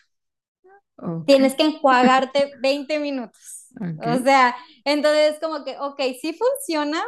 [1.25, 3.69] Tienes que enjuagarte 20 minutos.
[4.05, 7.01] O sea, entonces como que, ok, sí funciona,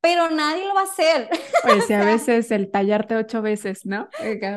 [0.00, 1.30] pero nadie lo va a hacer.
[1.62, 4.08] Pues a veces el tallarte ocho veces, ¿no?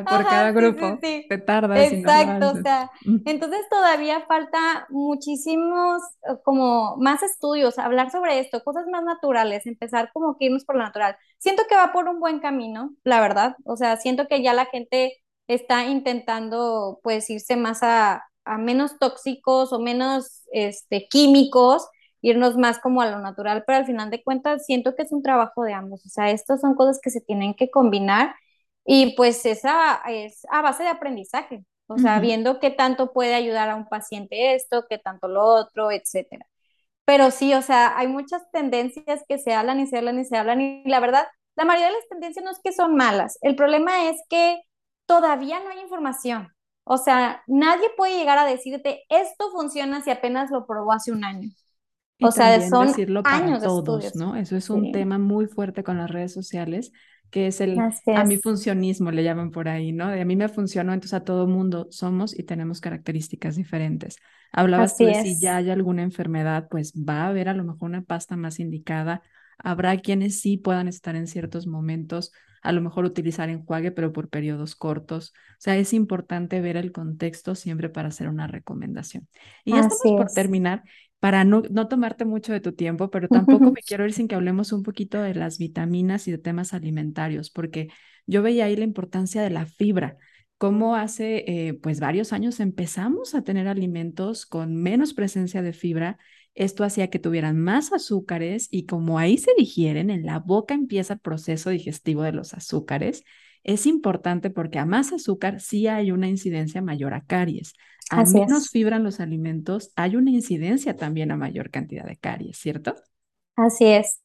[0.04, 0.98] Por cada grupo.
[1.00, 1.92] Te tardas.
[1.92, 2.90] Exacto, o sea,
[3.24, 10.10] entonces todavía falta muchísimos, eh, como más estudios, hablar sobre esto, cosas más naturales, empezar
[10.12, 11.16] como que irnos por lo natural.
[11.38, 13.56] Siento que va por un buen camino, la verdad.
[13.64, 18.98] O sea, siento que ya la gente está intentando pues irse más a, a menos
[18.98, 21.88] tóxicos o menos este, químicos
[22.22, 25.22] irnos más como a lo natural, pero al final de cuentas siento que es un
[25.22, 28.34] trabajo de ambos, o sea, estas son cosas que se tienen que combinar
[28.84, 33.68] y pues esa es a base de aprendizaje, o sea, viendo qué tanto puede ayudar
[33.70, 36.46] a un paciente esto, qué tanto lo otro, etcétera.
[37.04, 40.36] Pero sí, o sea, hay muchas tendencias que se hablan y se hablan y se
[40.36, 41.26] hablan y la verdad,
[41.56, 44.58] la mayoría de las tendencias no es que son malas, el problema es que
[45.06, 46.52] todavía no hay información.
[46.84, 51.24] O sea, nadie puede llegar a decirte, esto funciona si apenas lo probó hace un
[51.24, 51.50] año
[52.20, 54.36] o sea, son decirlo para todos, ¿no?
[54.36, 56.92] Eso es un tema muy fuerte con las redes sociales,
[57.30, 60.08] que es el a mi funcionismo, le llaman por ahí, ¿no?
[60.08, 64.16] De a mí me funcionó, entonces a todo mundo somos y tenemos características diferentes.
[64.52, 67.90] Hablabas tú de si ya hay alguna enfermedad, pues va a haber a lo mejor
[67.90, 69.22] una pasta más indicada.
[69.58, 72.32] Habrá quienes sí puedan estar en ciertos momentos,
[72.66, 75.32] a lo mejor utilizar enjuague, pero por periodos cortos.
[75.52, 79.28] O sea, es importante ver el contexto siempre para hacer una recomendación.
[79.64, 80.82] Y ya estamos por terminar
[81.20, 84.34] para no, no, tomarte mucho de tu tiempo, pero tampoco me quiero ir sin que
[84.34, 87.88] hablemos un poquito de las vitaminas y de temas alimentarios, porque
[88.26, 90.16] yo veía ahí la importancia de la fibra,
[90.58, 96.18] cómo hace eh, pues varios años empezamos a tener alimentos con menos presencia de fibra.
[96.56, 101.14] Esto hacía que tuvieran más azúcares y como ahí se digieren, en la boca empieza
[101.14, 103.22] el proceso digestivo de los azúcares
[103.66, 107.74] es importante porque a más azúcar sí hay una incidencia mayor a caries.
[108.10, 112.58] A menos fibra en los alimentos hay una incidencia también a mayor cantidad de caries,
[112.58, 112.94] ¿cierto?
[113.56, 114.22] Así es.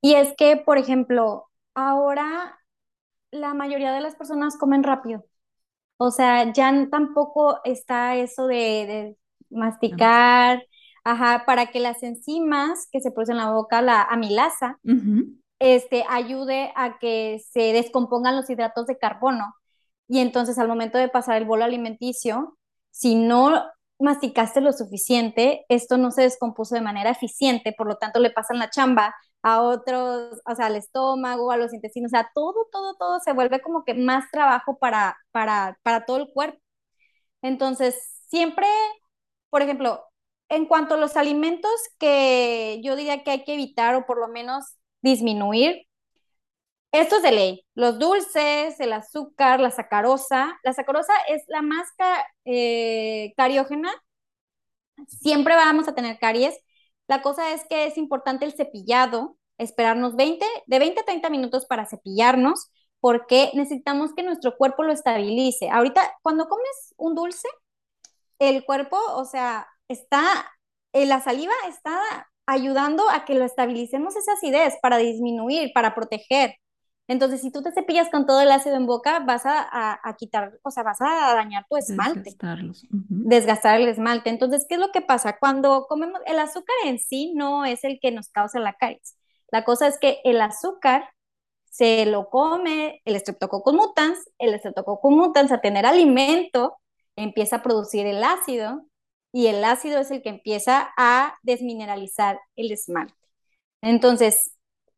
[0.00, 2.58] Y es que, por ejemplo, ahora
[3.30, 5.26] la mayoría de las personas comen rápido.
[5.98, 9.18] O sea, ya tampoco está eso de,
[9.50, 10.64] masticar,
[11.08, 14.78] ajá, para que las enzimas que se producen en la boca, la amilasa,
[15.58, 19.54] este, ayude a que se descompongan los hidratos de carbono.
[20.06, 22.58] Y entonces al momento de pasar el bolo alimenticio,
[22.90, 23.64] si no
[23.98, 28.58] masticaste lo suficiente, esto no se descompuso de manera eficiente, por lo tanto le pasan
[28.58, 32.96] la chamba a otros, o sea, al estómago, a los intestinos, o sea, todo, todo,
[32.98, 36.60] todo se vuelve como que más trabajo para, para, para todo el cuerpo.
[37.42, 37.96] Entonces,
[38.28, 38.66] siempre,
[39.50, 40.07] por ejemplo,
[40.48, 44.28] en cuanto a los alimentos que yo diría que hay que evitar o por lo
[44.28, 44.64] menos
[45.02, 45.86] disminuir.
[46.92, 47.66] Esto es de ley.
[47.74, 50.58] Los dulces, el azúcar, la sacarosa.
[50.62, 51.88] La sacarosa es la más
[52.44, 53.92] eh, cariógena
[55.06, 56.58] siempre vamos a tener caries.
[57.06, 61.66] La cosa es que es importante el cepillado, esperarnos 20, de 20 a 30 minutos
[61.66, 62.70] para cepillarnos,
[63.00, 65.70] porque necesitamos que nuestro cuerpo lo estabilice.
[65.70, 67.48] Ahorita, cuando comes un dulce,
[68.38, 70.22] el cuerpo, o sea, está,
[70.92, 72.00] eh, la saliva está
[72.46, 76.54] ayudando a que lo estabilicemos esa acidez para disminuir, para proteger.
[77.06, 80.70] Entonces, si tú te cepillas con todo el ácido en boca, vas a, quitar, o
[80.70, 82.36] sea, vas a dañar tu esmalte.
[83.08, 84.28] Desgastar el esmalte.
[84.28, 85.38] Entonces, ¿qué es lo que pasa?
[85.38, 89.16] Cuando comemos, el azúcar en sí no es el que nos causa la caries.
[89.50, 91.08] La cosa es que el azúcar
[91.70, 96.76] se lo come el Streptococcus mutans, el Streptococcus mutans a tener alimento
[97.16, 98.84] empieza a producir el ácido
[99.32, 103.14] y el ácido es el que empieza a desmineralizar el esmalte.
[103.82, 104.52] Entonces,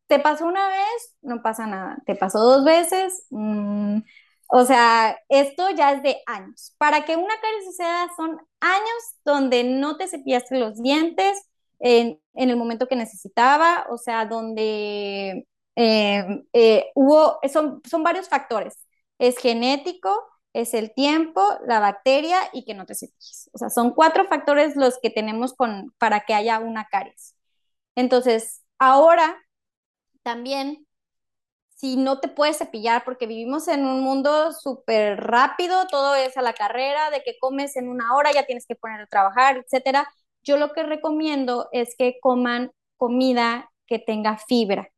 [0.07, 1.15] ¿te pasó una vez?
[1.21, 1.97] No pasa nada.
[2.05, 3.25] ¿Te pasó dos veces?
[3.29, 3.99] Mm,
[4.47, 6.75] o sea, esto ya es de años.
[6.77, 12.57] Para que una caries suceda son años donde no te cepillaste los dientes en, el
[12.57, 18.77] momento que necesitaba, o sea, donde eh, eh, hubo, son, son varios factores.
[19.19, 20.13] Es genético,
[20.53, 23.49] es el tiempo, la bacteria y que no te cepilles.
[23.53, 27.35] O sea, son cuatro factores los que tenemos con, para que haya una caries.
[27.95, 29.37] Entonces, ahora
[30.23, 30.87] también,
[31.75, 36.41] si no te puedes cepillar, porque vivimos en un mundo súper rápido, todo es a
[36.41, 40.07] la carrera, de que comes en una hora, ya tienes que poner a trabajar, etcétera.
[40.43, 44.89] Yo lo que recomiendo es que coman comida que tenga fibra.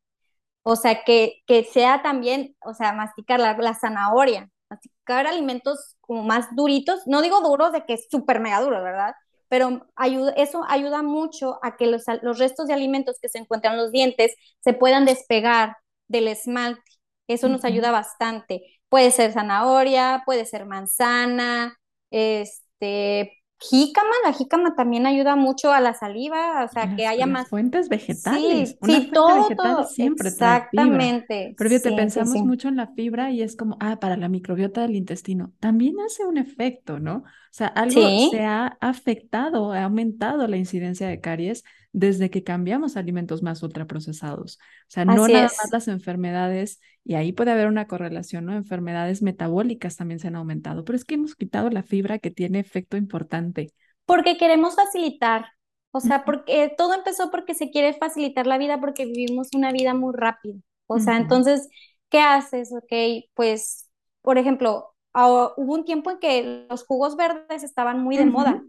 [0.62, 6.22] O sea, que, que sea también, o sea, masticar la, la zanahoria, masticar alimentos como
[6.22, 9.14] más duritos, no digo duros de que es súper mega duro, ¿verdad?
[9.48, 13.74] Pero ayuda, eso ayuda mucho a que los, los restos de alimentos que se encuentran
[13.74, 15.76] en los dientes se puedan despegar
[16.08, 16.82] del esmalte.
[17.28, 18.62] Eso nos ayuda bastante.
[18.88, 21.76] Puede ser zanahoria, puede ser manzana,
[22.10, 27.48] este, jícama, la jícama también ayuda mucho a la saliva, o sea, que haya más
[27.48, 28.70] fuentes vegetales.
[28.70, 31.54] Sí, Una sí, todo, vegetal siempre Exactamente.
[31.56, 34.96] Pero fíjate, pensamos mucho en la fibra y es como, ah, para la microbiota del
[34.96, 35.52] intestino.
[35.60, 37.18] También hace un efecto, ¿no?
[37.18, 42.96] O sea, algo se ha afectado, ha aumentado la incidencia de caries desde que cambiamos
[42.96, 44.56] alimentos más ultraprocesados.
[44.56, 48.54] O sea, no nada más las enfermedades, y ahí puede haber una correlación, ¿no?
[48.54, 52.58] Enfermedades metabólicas también se han aumentado, pero es que hemos quitado la fibra que tiene
[52.58, 53.72] efecto importante.
[54.06, 55.46] Porque queremos facilitar,
[55.92, 59.94] o sea, porque todo empezó porque se quiere facilitar la vida porque vivimos una vida
[59.94, 60.58] muy rápida.
[60.88, 61.68] O sea, entonces,
[62.08, 62.72] ¿qué haces?
[62.72, 62.92] Ok,
[63.34, 63.88] pues,
[64.20, 68.62] por ejemplo, hubo un tiempo en que los jugos verdes estaban muy de moda,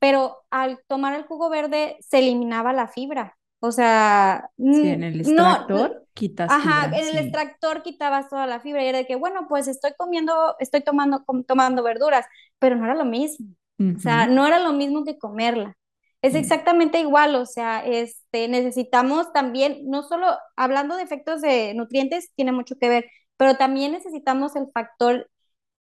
[0.00, 3.36] pero al tomar el jugo verde se eliminaba la fibra.
[3.60, 8.84] O sea, sí, en el extractor quitas Ajá, en el extractor quitabas toda la fibra
[8.84, 12.26] y era de que, bueno, pues estoy comiendo, estoy tomando, tomando verduras,
[12.58, 13.46] pero no era lo mismo.
[13.96, 15.76] O sea, no era lo mismo que comerla.
[16.22, 20.26] Es exactamente igual, o sea, este, necesitamos también, no solo
[20.56, 25.28] hablando de efectos de nutrientes, tiene mucho que ver, pero también necesitamos el factor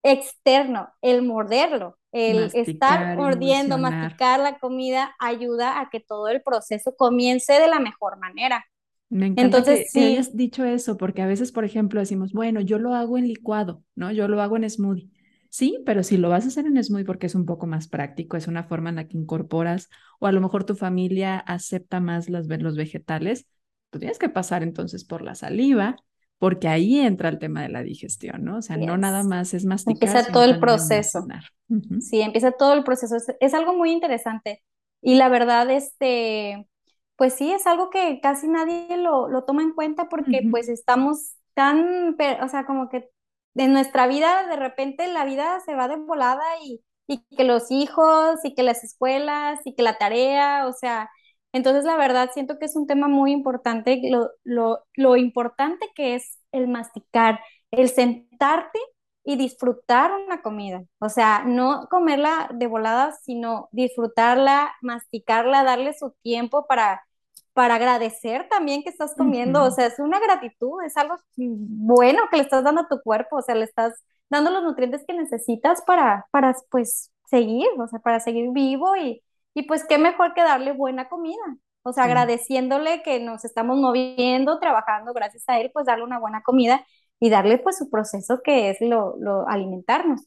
[0.02, 6.94] externo, el morderlo, el estar mordiendo, masticar la comida ayuda a que todo el proceso
[6.96, 8.64] comience de la mejor manera.
[9.10, 12.78] Me encanta Entonces, que, hayas dicho eso, porque a veces, por ejemplo, decimos, bueno, yo
[12.78, 14.12] lo hago en licuado, ¿no?
[14.12, 15.10] Yo lo hago en smoothie.
[15.50, 18.36] Sí, pero si lo vas a hacer en smoothie porque es un poco más práctico,
[18.36, 19.88] es una forma en la que incorporas,
[20.20, 23.46] o a lo mejor tu familia acepta más los vegetales,
[23.90, 25.96] tú tienes que pasar entonces por la saliva,
[26.38, 28.58] porque ahí entra el tema de la digestión, ¿no?
[28.58, 30.08] O sea, no nada más es masticar.
[30.08, 31.26] Empieza todo el proceso.
[32.00, 33.16] Sí, empieza todo el proceso.
[33.40, 34.62] Es, algo muy interesante.
[35.02, 36.68] Y la verdad, este,
[37.16, 41.34] pues sí, es algo que casi nadie lo, lo toma en cuenta porque pues estamos
[41.54, 43.10] tan, o sea, como que
[43.56, 47.72] en nuestra vida, de repente la vida se va de volada y, y que los
[47.72, 51.10] hijos y que las escuelas y que la tarea, o sea,
[51.58, 54.00] entonces, la verdad, siento que es un tema muy importante,
[54.44, 57.40] lo, lo, importante que es el masticar,
[57.72, 58.78] el sentarte
[59.24, 60.84] y disfrutar una comida.
[61.00, 67.02] O sea, no comerla de volada, sino disfrutarla, masticarla, darle su tiempo para,
[67.52, 69.64] para agradecer también que estás comiendo.
[69.64, 73.36] O sea, es una gratitud, es algo bueno que le estás dando a tu cuerpo,
[73.38, 77.98] o sea, le estás dando los nutrientes que necesitas para, para pues, seguir, o sea,
[77.98, 79.22] para seguir vivo y,
[79.58, 81.36] y pues qué mejor que darle buena comida.
[81.82, 86.42] O sea, agradeciéndole que nos estamos moviendo, trabajando gracias a él, pues darle una buena
[86.42, 86.86] comida
[87.20, 90.22] y darle pues su proceso que es lo, lo alimentarnos.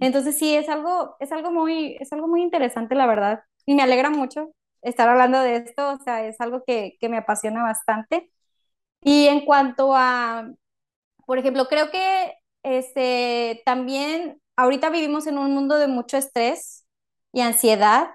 [0.00, 3.40] Entonces sí, es algo, es algo muy, es algo muy interesante, la verdad.
[3.66, 4.52] Y me alegra mucho
[4.82, 8.30] estar hablando de esto, o sea, es algo que, que me apasiona bastante.
[9.02, 10.50] Y en cuanto a,
[11.26, 16.86] por ejemplo, creo que este, también ahorita vivimos en un mundo de mucho estrés
[17.32, 18.10] y ansiedad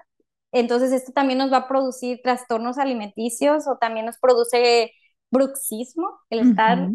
[0.52, 4.92] entonces esto también nos va a producir trastornos alimenticios o también nos produce
[5.30, 6.90] bruxismo, el estar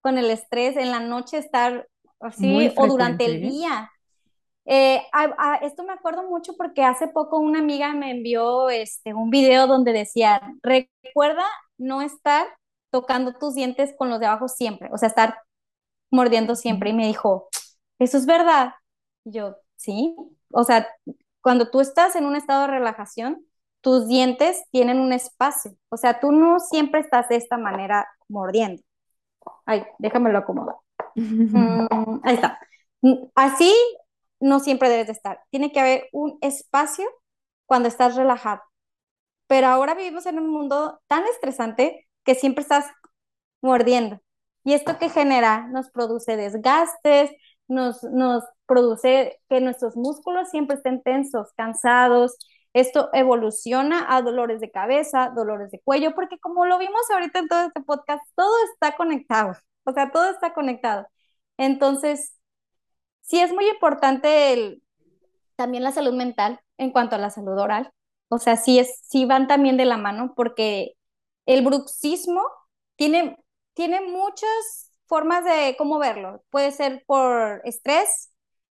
[0.00, 1.88] con el estrés, en la noche estar
[2.20, 3.50] así o durante el ¿eh?
[3.50, 3.90] día.
[4.64, 5.02] Eh,
[5.62, 9.92] esto me acuerdo mucho porque hace poco una amiga me envió este, un video donde
[9.92, 11.44] decía, recuerda
[11.78, 12.46] no estar
[12.90, 15.38] tocando tus dientes con los de abajo siempre, o sea, estar
[16.10, 16.90] mordiendo siempre.
[16.90, 17.48] Y me dijo,
[17.98, 18.74] ¿eso es verdad?
[19.24, 20.14] Y yo, sí.
[20.52, 20.86] O sea,
[21.40, 23.44] cuando tú estás en un estado de relajación,
[23.80, 25.72] tus dientes tienen un espacio.
[25.88, 28.82] O sea, tú no siempre estás de esta manera mordiendo.
[29.66, 30.76] Ay, déjamelo acomodar.
[31.14, 32.60] Mm, ahí está.
[33.34, 33.74] Así
[34.40, 35.40] no siempre debes de estar.
[35.50, 37.04] Tiene que haber un espacio
[37.66, 38.62] cuando estás relajado.
[39.46, 42.86] Pero ahora vivimos en un mundo tan estresante que siempre estás
[43.62, 44.20] mordiendo.
[44.64, 47.30] Y esto que genera nos produce desgastes,
[47.68, 48.00] nos,
[48.66, 52.36] produce que nuestros músculos siempre estén tensos, cansados.
[52.74, 57.48] Esto evoluciona a dolores de cabeza, dolores de cuello, porque como lo vimos ahorita en
[57.48, 59.52] todo este podcast, todo está conectado.
[59.84, 61.06] O sea, todo está conectado.
[61.56, 62.36] Entonces,
[63.22, 64.80] sí es muy importante
[65.56, 67.92] también la salud mental en cuanto a la salud oral.
[68.28, 70.92] O sea, sí, es, sí van también de la mano porque
[71.46, 72.42] el bruxismo
[72.96, 73.38] tiene,
[73.74, 76.44] tiene muchas formas de cómo verlo.
[76.50, 78.30] Puede ser por estrés,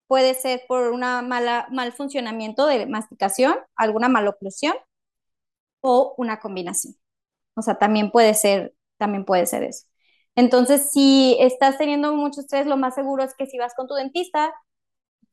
[0.06, 4.74] puede ser por una mala, mal funcionamiento de masticación, alguna maloclusión
[5.80, 6.94] o una combinación.
[7.56, 9.86] O sea, también puede ser, también puede ser eso.
[10.36, 13.94] Entonces, si estás teniendo mucho estrés, lo más seguro es que si vas con tu
[13.94, 14.54] dentista,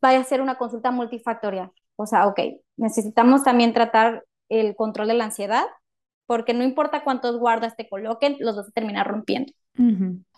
[0.02, 1.72] vaya a ser una consulta multifactorial.
[1.96, 2.40] O sea, ok,
[2.78, 5.66] necesitamos también tratar el control de la ansiedad,
[6.28, 9.54] porque no importa cuántos guardas te coloquen, los vas a terminar rompiendo.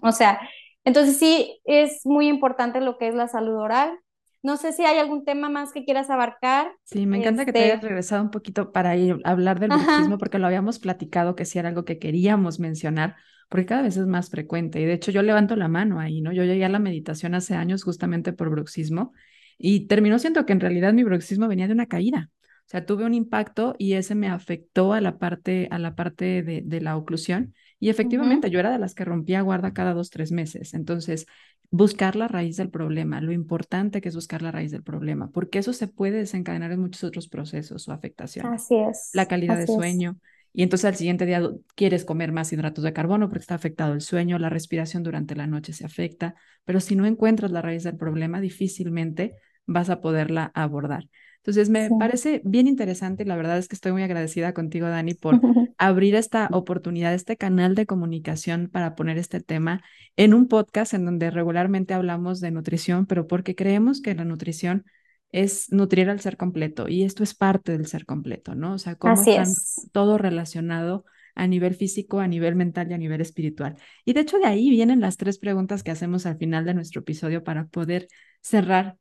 [0.01, 0.39] O sea,
[0.83, 3.99] entonces sí es muy importante lo que es la salud oral.
[4.41, 6.73] No sé si hay algún tema más que quieras abarcar.
[6.83, 10.17] Sí, me encanta que te hayas este regresado un poquito para ir, hablar del bruxismo,
[10.17, 13.15] porque lo habíamos platicado que sí era algo que queríamos mencionar,
[13.47, 14.81] porque cada vez es más frecuente.
[14.81, 16.33] Y de hecho yo levanto la mano ahí, ¿no?
[16.33, 19.13] Yo llegué a la meditación hace años justamente por bruxismo
[19.57, 22.29] y terminó siendo que en realidad mi bruxismo venía de una caída.
[22.65, 26.43] O sea, tuve un impacto y ese me afectó a la parte, a la parte
[26.43, 27.53] de, de la oclusión.
[27.83, 30.73] Y efectivamente, yo era de las que rompía guarda cada dos, tres meses.
[30.73, 31.25] Entonces,
[31.69, 35.59] buscar la raíz del problema, lo importante que es buscar la raíz del problema, porque
[35.59, 38.61] eso se puede desencadenar en muchos otros procesos o afectaciones.
[38.61, 39.09] Así es.
[39.11, 40.15] La calidad de sueño,
[40.53, 41.41] y entonces al siguiente día
[41.75, 45.45] quieres comer más hidratos de carbono porque está afectado el sueño, la respiración durante la
[45.45, 50.53] noche se afecta, pero si no encuentras la raíz del problema, difícilmente vas a poderla
[50.55, 51.09] abordar.
[51.43, 55.13] Entonces, me parece bien interesante y la verdad es que estoy muy agradecida contigo, Dani,
[55.13, 55.41] por
[55.77, 59.83] abrir esta oportunidad, este canal de comunicación para poner este tema
[60.15, 64.85] en un podcast en donde regularmente hablamos de nutrición, pero porque creemos que la nutrición
[65.33, 68.75] es nutrir al ser completo y esto es parte del ser completo, ¿no?
[68.75, 69.43] O sea, cómo está
[69.91, 71.03] todo relacionado
[71.35, 73.75] a nivel físico, a nivel mental y a nivel espiritual.
[74.05, 77.01] Y de hecho de ahí vienen las tres preguntas que hacemos al final de nuestro
[77.01, 78.07] episodio para poder
[78.41, 78.97] cerrar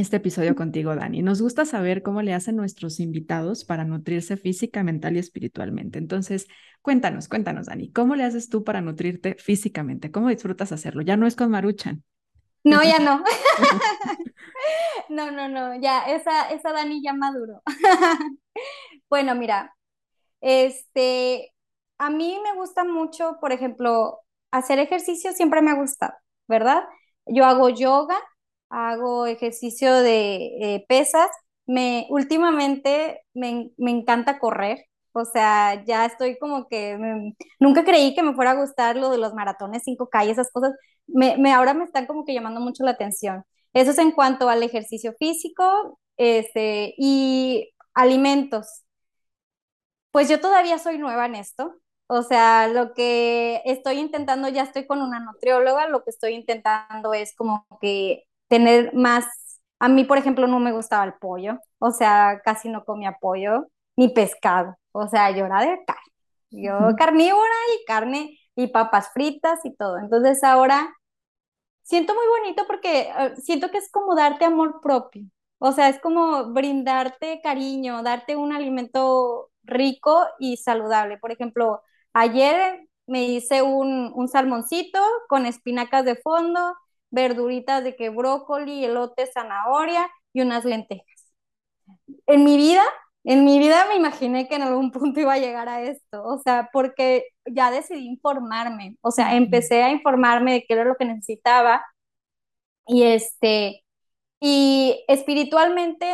[0.00, 1.22] este episodio contigo, Dani.
[1.22, 5.98] Nos gusta saber cómo le hacen nuestros invitados para nutrirse física, mental y espiritualmente.
[5.98, 6.46] Entonces,
[6.82, 10.10] cuéntanos, cuéntanos, Dani, ¿cómo le haces tú para nutrirte físicamente?
[10.10, 11.02] ¿Cómo disfrutas hacerlo?
[11.02, 12.04] Ya no es con Maruchan.
[12.64, 13.24] No, ya no.
[15.08, 17.62] no, no, no, ya, esa, esa Dani ya maduro.
[19.10, 19.74] bueno, mira,
[20.40, 21.52] este,
[21.98, 24.20] a mí me gusta mucho, por ejemplo,
[24.50, 26.14] hacer ejercicio siempre me ha gustado,
[26.46, 26.84] ¿verdad?
[27.26, 28.16] Yo hago yoga,
[28.70, 31.28] hago ejercicio de eh, pesas,
[31.66, 36.96] me, últimamente me, me encanta correr, o sea, ya estoy como que
[37.58, 40.72] nunca creí que me fuera a gustar lo de los maratones 5K y esas cosas.
[41.06, 43.44] Me, me, ahora me están como que llamando mucho la atención.
[43.72, 48.84] Eso es en cuanto al ejercicio físico este, y alimentos.
[50.10, 51.74] Pues yo todavía soy nueva en esto.
[52.06, 57.12] O sea, lo que estoy intentando, ya estoy con una nutrióloga, lo que estoy intentando
[57.12, 59.26] es como que tener más,
[59.78, 63.66] a mí por ejemplo no me gustaba el pollo, o sea, casi no comía pollo
[63.96, 66.02] ni pescado, o sea, yo era de carne,
[66.50, 69.98] yo carnívora y carne y papas fritas y todo.
[69.98, 70.94] Entonces ahora
[71.82, 75.24] siento muy bonito porque eh, siento que es como darte amor propio.
[75.58, 81.18] O sea, es como brindarte cariño, darte un alimento rico y saludable.
[81.18, 81.82] Por ejemplo,
[82.12, 86.74] ayer me hice un, un salmoncito con espinacas de fondo,
[87.10, 91.06] verduritas de que brócoli, elote, zanahoria y unas lentejas.
[92.26, 92.82] En mi vida,
[93.24, 96.38] en mi vida me imaginé que en algún punto iba a llegar a esto, o
[96.38, 101.04] sea, porque ya decidí informarme, o sea, empecé a informarme de qué era lo que
[101.04, 101.84] necesitaba
[102.86, 103.84] y este,
[104.40, 106.06] y espiritualmente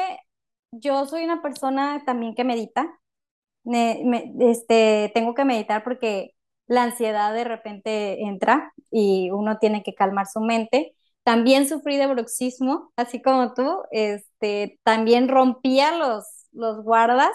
[0.72, 2.98] yo soy una persona también que medita.
[4.40, 6.33] este, tengo que meditar porque
[6.66, 10.94] la ansiedad de repente entra y uno tiene que calmar su mente.
[11.24, 13.82] También sufrí de bruxismo, así como tú.
[13.90, 17.30] Este, también rompía los, los guardas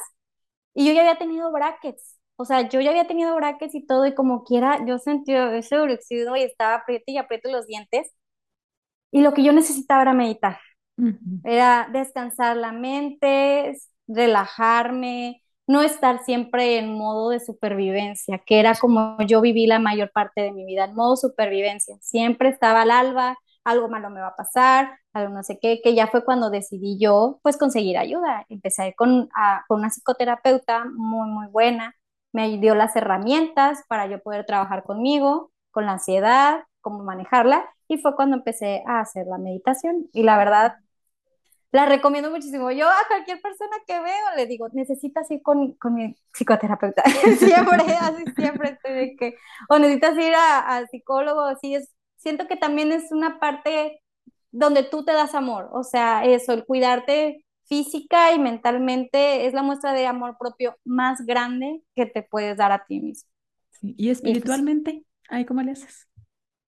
[0.73, 2.17] y yo ya había tenido brackets.
[2.37, 5.79] O sea, yo ya había tenido brackets y todo y como quiera, yo sentí ese
[5.81, 8.13] bruxismo y estaba aprieto y aprieto los dientes.
[9.11, 10.59] Y lo que yo necesitaba era meditar.
[11.43, 13.77] Era descansar la mente,
[14.07, 20.11] relajarme, no estar siempre en modo de supervivencia, que era como yo viví la mayor
[20.11, 21.95] parte de mi vida, en modo supervivencia.
[22.01, 25.93] Siempre estaba al alba, algo malo me va a pasar, algo no sé qué, que
[25.93, 28.47] ya fue cuando decidí yo pues conseguir ayuda.
[28.49, 29.29] Empecé con,
[29.67, 31.93] con una psicoterapeuta muy, muy buena,
[32.31, 37.99] me dio las herramientas para yo poder trabajar conmigo, con la ansiedad, cómo manejarla, y
[37.99, 40.09] fue cuando empecé a hacer la meditación.
[40.13, 40.77] Y la verdad,
[41.71, 42.71] la recomiendo muchísimo.
[42.71, 47.03] Yo a cualquier persona que veo le digo, necesitas ir con, con mi psicoterapeuta.
[47.37, 49.35] siempre, así siempre estoy de que,
[49.69, 51.93] o necesitas ir a, psicólogo, así es.
[52.17, 54.01] Siento que también es una parte
[54.51, 59.61] donde tú te das amor, o sea, eso, el cuidarte física y mentalmente es la
[59.61, 63.29] muestra de amor propio más grande que te puedes dar a ti mismo.
[63.81, 65.03] ¿Y espiritualmente?
[65.29, 66.09] Ay, ¿cómo le haces?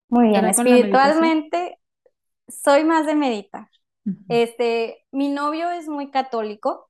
[0.09, 1.79] Muy bien, espiritualmente
[2.49, 3.69] soy más de meditar.
[4.29, 6.89] Este, mi novio es muy católico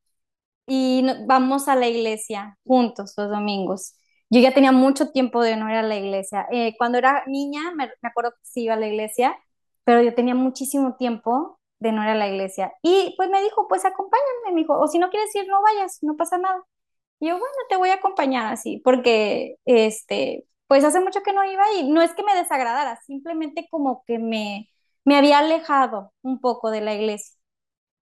[0.66, 3.94] y vamos a la iglesia juntos los domingos.
[4.30, 6.46] Yo ya tenía mucho tiempo de no ir a la iglesia.
[6.52, 9.36] Eh, cuando era niña, me, acuerdo que sí iba a la iglesia,
[9.84, 12.72] pero yo tenía muchísimo tiempo de no ir a la iglesia.
[12.82, 15.98] Y pues me dijo, pues acompáñame, me dijo, o si no quieres ir, no vayas,
[16.02, 16.62] no pasa nada.
[17.20, 21.44] Y yo, bueno, te voy a acompañar así, porque este, pues hace mucho que no
[21.44, 24.70] iba y no es que me desagradara, simplemente como que me,
[25.04, 27.36] me había alejado un poco de la iglesia.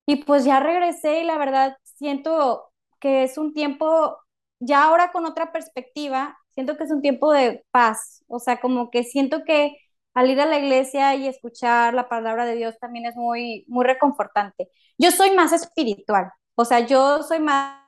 [0.06, 4.18] Y pues ya regresé y la verdad siento que es un tiempo,
[4.60, 8.90] ya ahora con otra perspectiva, siento que es un tiempo de paz, o sea, como
[8.90, 9.76] que siento que
[10.14, 13.84] al ir a la iglesia y escuchar la palabra de Dios también es muy, muy
[13.84, 14.70] reconfortante.
[14.98, 17.80] Yo soy más espiritual, o sea, yo soy más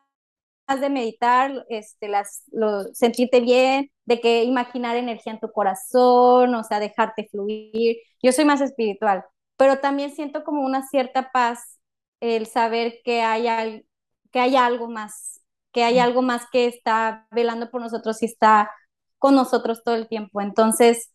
[0.80, 2.44] de meditar, este, las,
[2.92, 7.98] sentirte bien, de que imaginar energía en tu corazón, o sea, dejarte fluir.
[8.22, 9.24] Yo soy más espiritual,
[9.56, 11.80] pero también siento como una cierta paz
[12.20, 13.84] el saber que hay,
[14.32, 15.42] que hay algo más,
[15.72, 18.70] que hay algo más que está velando por nosotros y está
[19.18, 20.40] con nosotros todo el tiempo.
[20.40, 21.12] Entonces,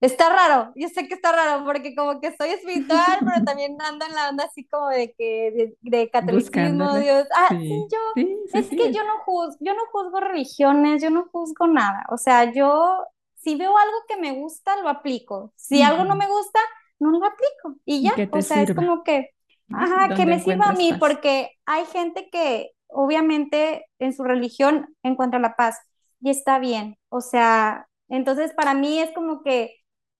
[0.00, 4.06] Está raro, yo sé que está raro porque como que soy espiritual, pero también ando
[4.06, 7.26] en la onda así como de que de, catolicismo, Dios.
[7.34, 8.22] Ah, sí, yo,
[8.52, 12.06] es que yo no juzgo, yo no juzgo religiones, yo no juzgo nada.
[12.10, 15.52] O sea, yo si veo algo que me gusta, lo aplico.
[15.56, 16.60] Si algo no me gusta,
[17.00, 17.80] no lo aplico.
[17.84, 19.30] Y ya, o sea, es como que,
[19.72, 25.40] ajá, que me sirva a mí, porque hay gente que obviamente en su religión encuentra
[25.40, 25.76] la paz
[26.20, 26.98] y está bien.
[27.08, 29.77] O sea, entonces para mí es como que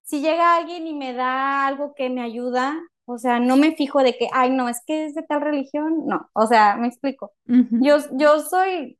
[0.08, 4.02] si llega alguien y me da algo que me ayuda, o sea, no me fijo
[4.02, 7.32] de que, ay, no, es que es de tal religión, no, o sea, me explico.
[7.46, 8.98] yo, yo soy,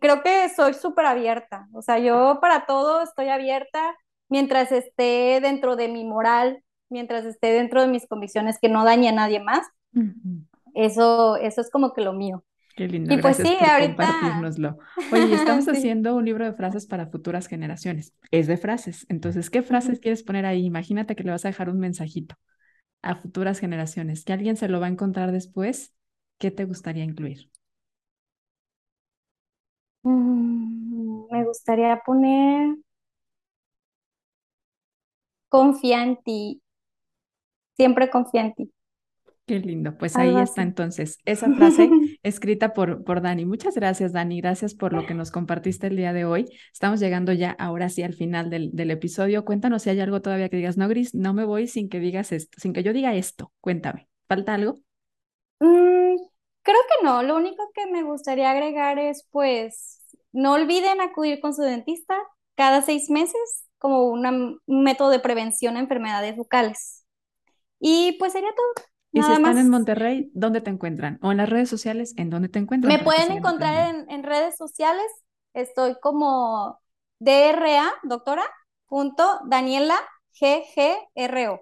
[0.00, 3.94] creo que soy súper abierta, o sea, yo para todo estoy abierta
[4.30, 9.10] mientras esté dentro de mi moral, mientras esté dentro de mis convicciones, que no dañe
[9.10, 9.66] a nadie más.
[10.74, 12.42] Eso, eso es como que lo mío.
[12.74, 13.14] Qué lindo.
[13.14, 13.96] Y pues sí, ahorita.
[13.96, 14.78] Compartirnoslo.
[15.10, 18.14] Oye, estamos haciendo un libro de frases para futuras generaciones.
[18.30, 19.04] Es de frases.
[19.08, 20.64] Entonces, ¿qué frases quieres poner ahí?
[20.64, 22.36] Imagínate que le vas a dejar un mensajito
[23.02, 25.94] a futuras generaciones, que alguien se lo va a encontrar después.
[26.38, 27.50] ¿Qué te gustaría incluir?
[30.04, 32.76] Mm, me gustaría poner
[35.48, 36.60] confía en ti.
[37.76, 38.72] Siempre confía en ti.
[39.46, 39.96] Qué lindo.
[39.98, 43.44] Pues ahí está entonces esa frase escrita por, por Dani.
[43.44, 44.40] Muchas gracias, Dani.
[44.40, 46.46] Gracias por lo que nos compartiste el día de hoy.
[46.72, 49.44] Estamos llegando ya ahora sí al final del, del episodio.
[49.44, 52.32] Cuéntanos si hay algo todavía que digas, no, Gris, no me voy sin que digas
[52.32, 53.52] esto, sin que yo diga esto.
[53.60, 54.08] Cuéntame.
[54.28, 54.78] ¿Falta algo?
[55.60, 56.16] Mm,
[56.62, 57.22] creo que no.
[57.22, 60.00] Lo único que me gustaría agregar es, pues,
[60.32, 62.16] no olviden acudir con su dentista
[62.54, 67.04] cada seis meses como un método de prevención a enfermedades bucales.
[67.80, 68.86] Y pues sería todo.
[69.12, 71.18] Y si están en Monterrey, ¿dónde te encuentran?
[71.22, 72.92] O en las redes sociales, ¿en dónde te encuentran?
[72.92, 75.06] Me pueden encontrar en, redes sociales.
[75.52, 76.80] Estoy como
[77.18, 78.44] DRA, doctora,
[78.86, 79.96] punto Daniela
[80.40, 81.60] GGRO.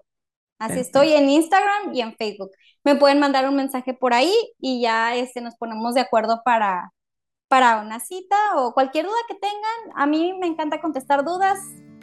[0.61, 2.51] Así estoy en Instagram y en Facebook.
[2.85, 6.93] Me pueden mandar un mensaje por ahí y ya este, nos ponemos de acuerdo para,
[7.49, 9.97] para una cita o cualquier duda que tengan.
[9.97, 11.59] A mí me encanta contestar dudas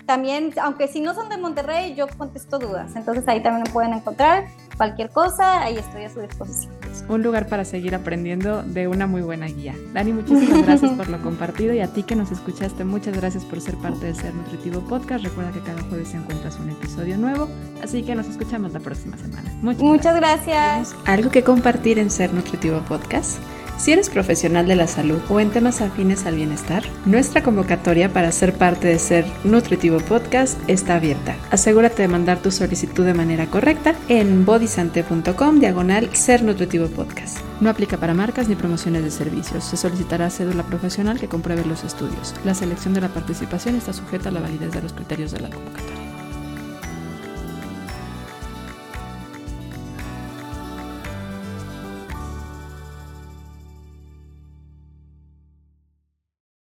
[0.07, 2.95] también, aunque si no son de Monterrey, yo contesto dudas.
[2.95, 4.45] Entonces ahí también me pueden encontrar
[4.77, 6.71] cualquier cosa, ahí estoy a su disposición.
[7.09, 9.75] un lugar para seguir aprendiendo de una muy buena guía.
[9.93, 13.59] Dani, muchísimas gracias por lo compartido y a ti que nos escuchaste, muchas gracias por
[13.59, 15.25] ser parte de Ser Nutritivo Podcast.
[15.25, 17.49] Recuerda que cada jueves encuentras un episodio nuevo,
[17.83, 19.51] así que nos escuchamos la próxima semana.
[19.61, 20.95] Muchas, gracias.
[21.05, 23.39] ¿Algo que compartir en Ser Nutritivo Podcast?
[23.77, 28.31] Si eres profesional de la salud o en temas afines al bienestar, nuestra convocatoria para
[28.31, 31.35] ser parte de Ser Nutritivo Podcast está abierta.
[31.51, 37.37] Asegúrate de mandar tu solicitud de manera correcta en bodysante.com diagonal Ser Nutritivo Podcast.
[37.61, 39.63] No aplica para marcas ni promociones de servicios.
[39.63, 42.33] Se solicitará cédula profesional que compruebe los estudios.
[42.45, 45.49] La selección de la participación está sujeta a la validez de los criterios de la
[45.51, 46.06] convocatoria.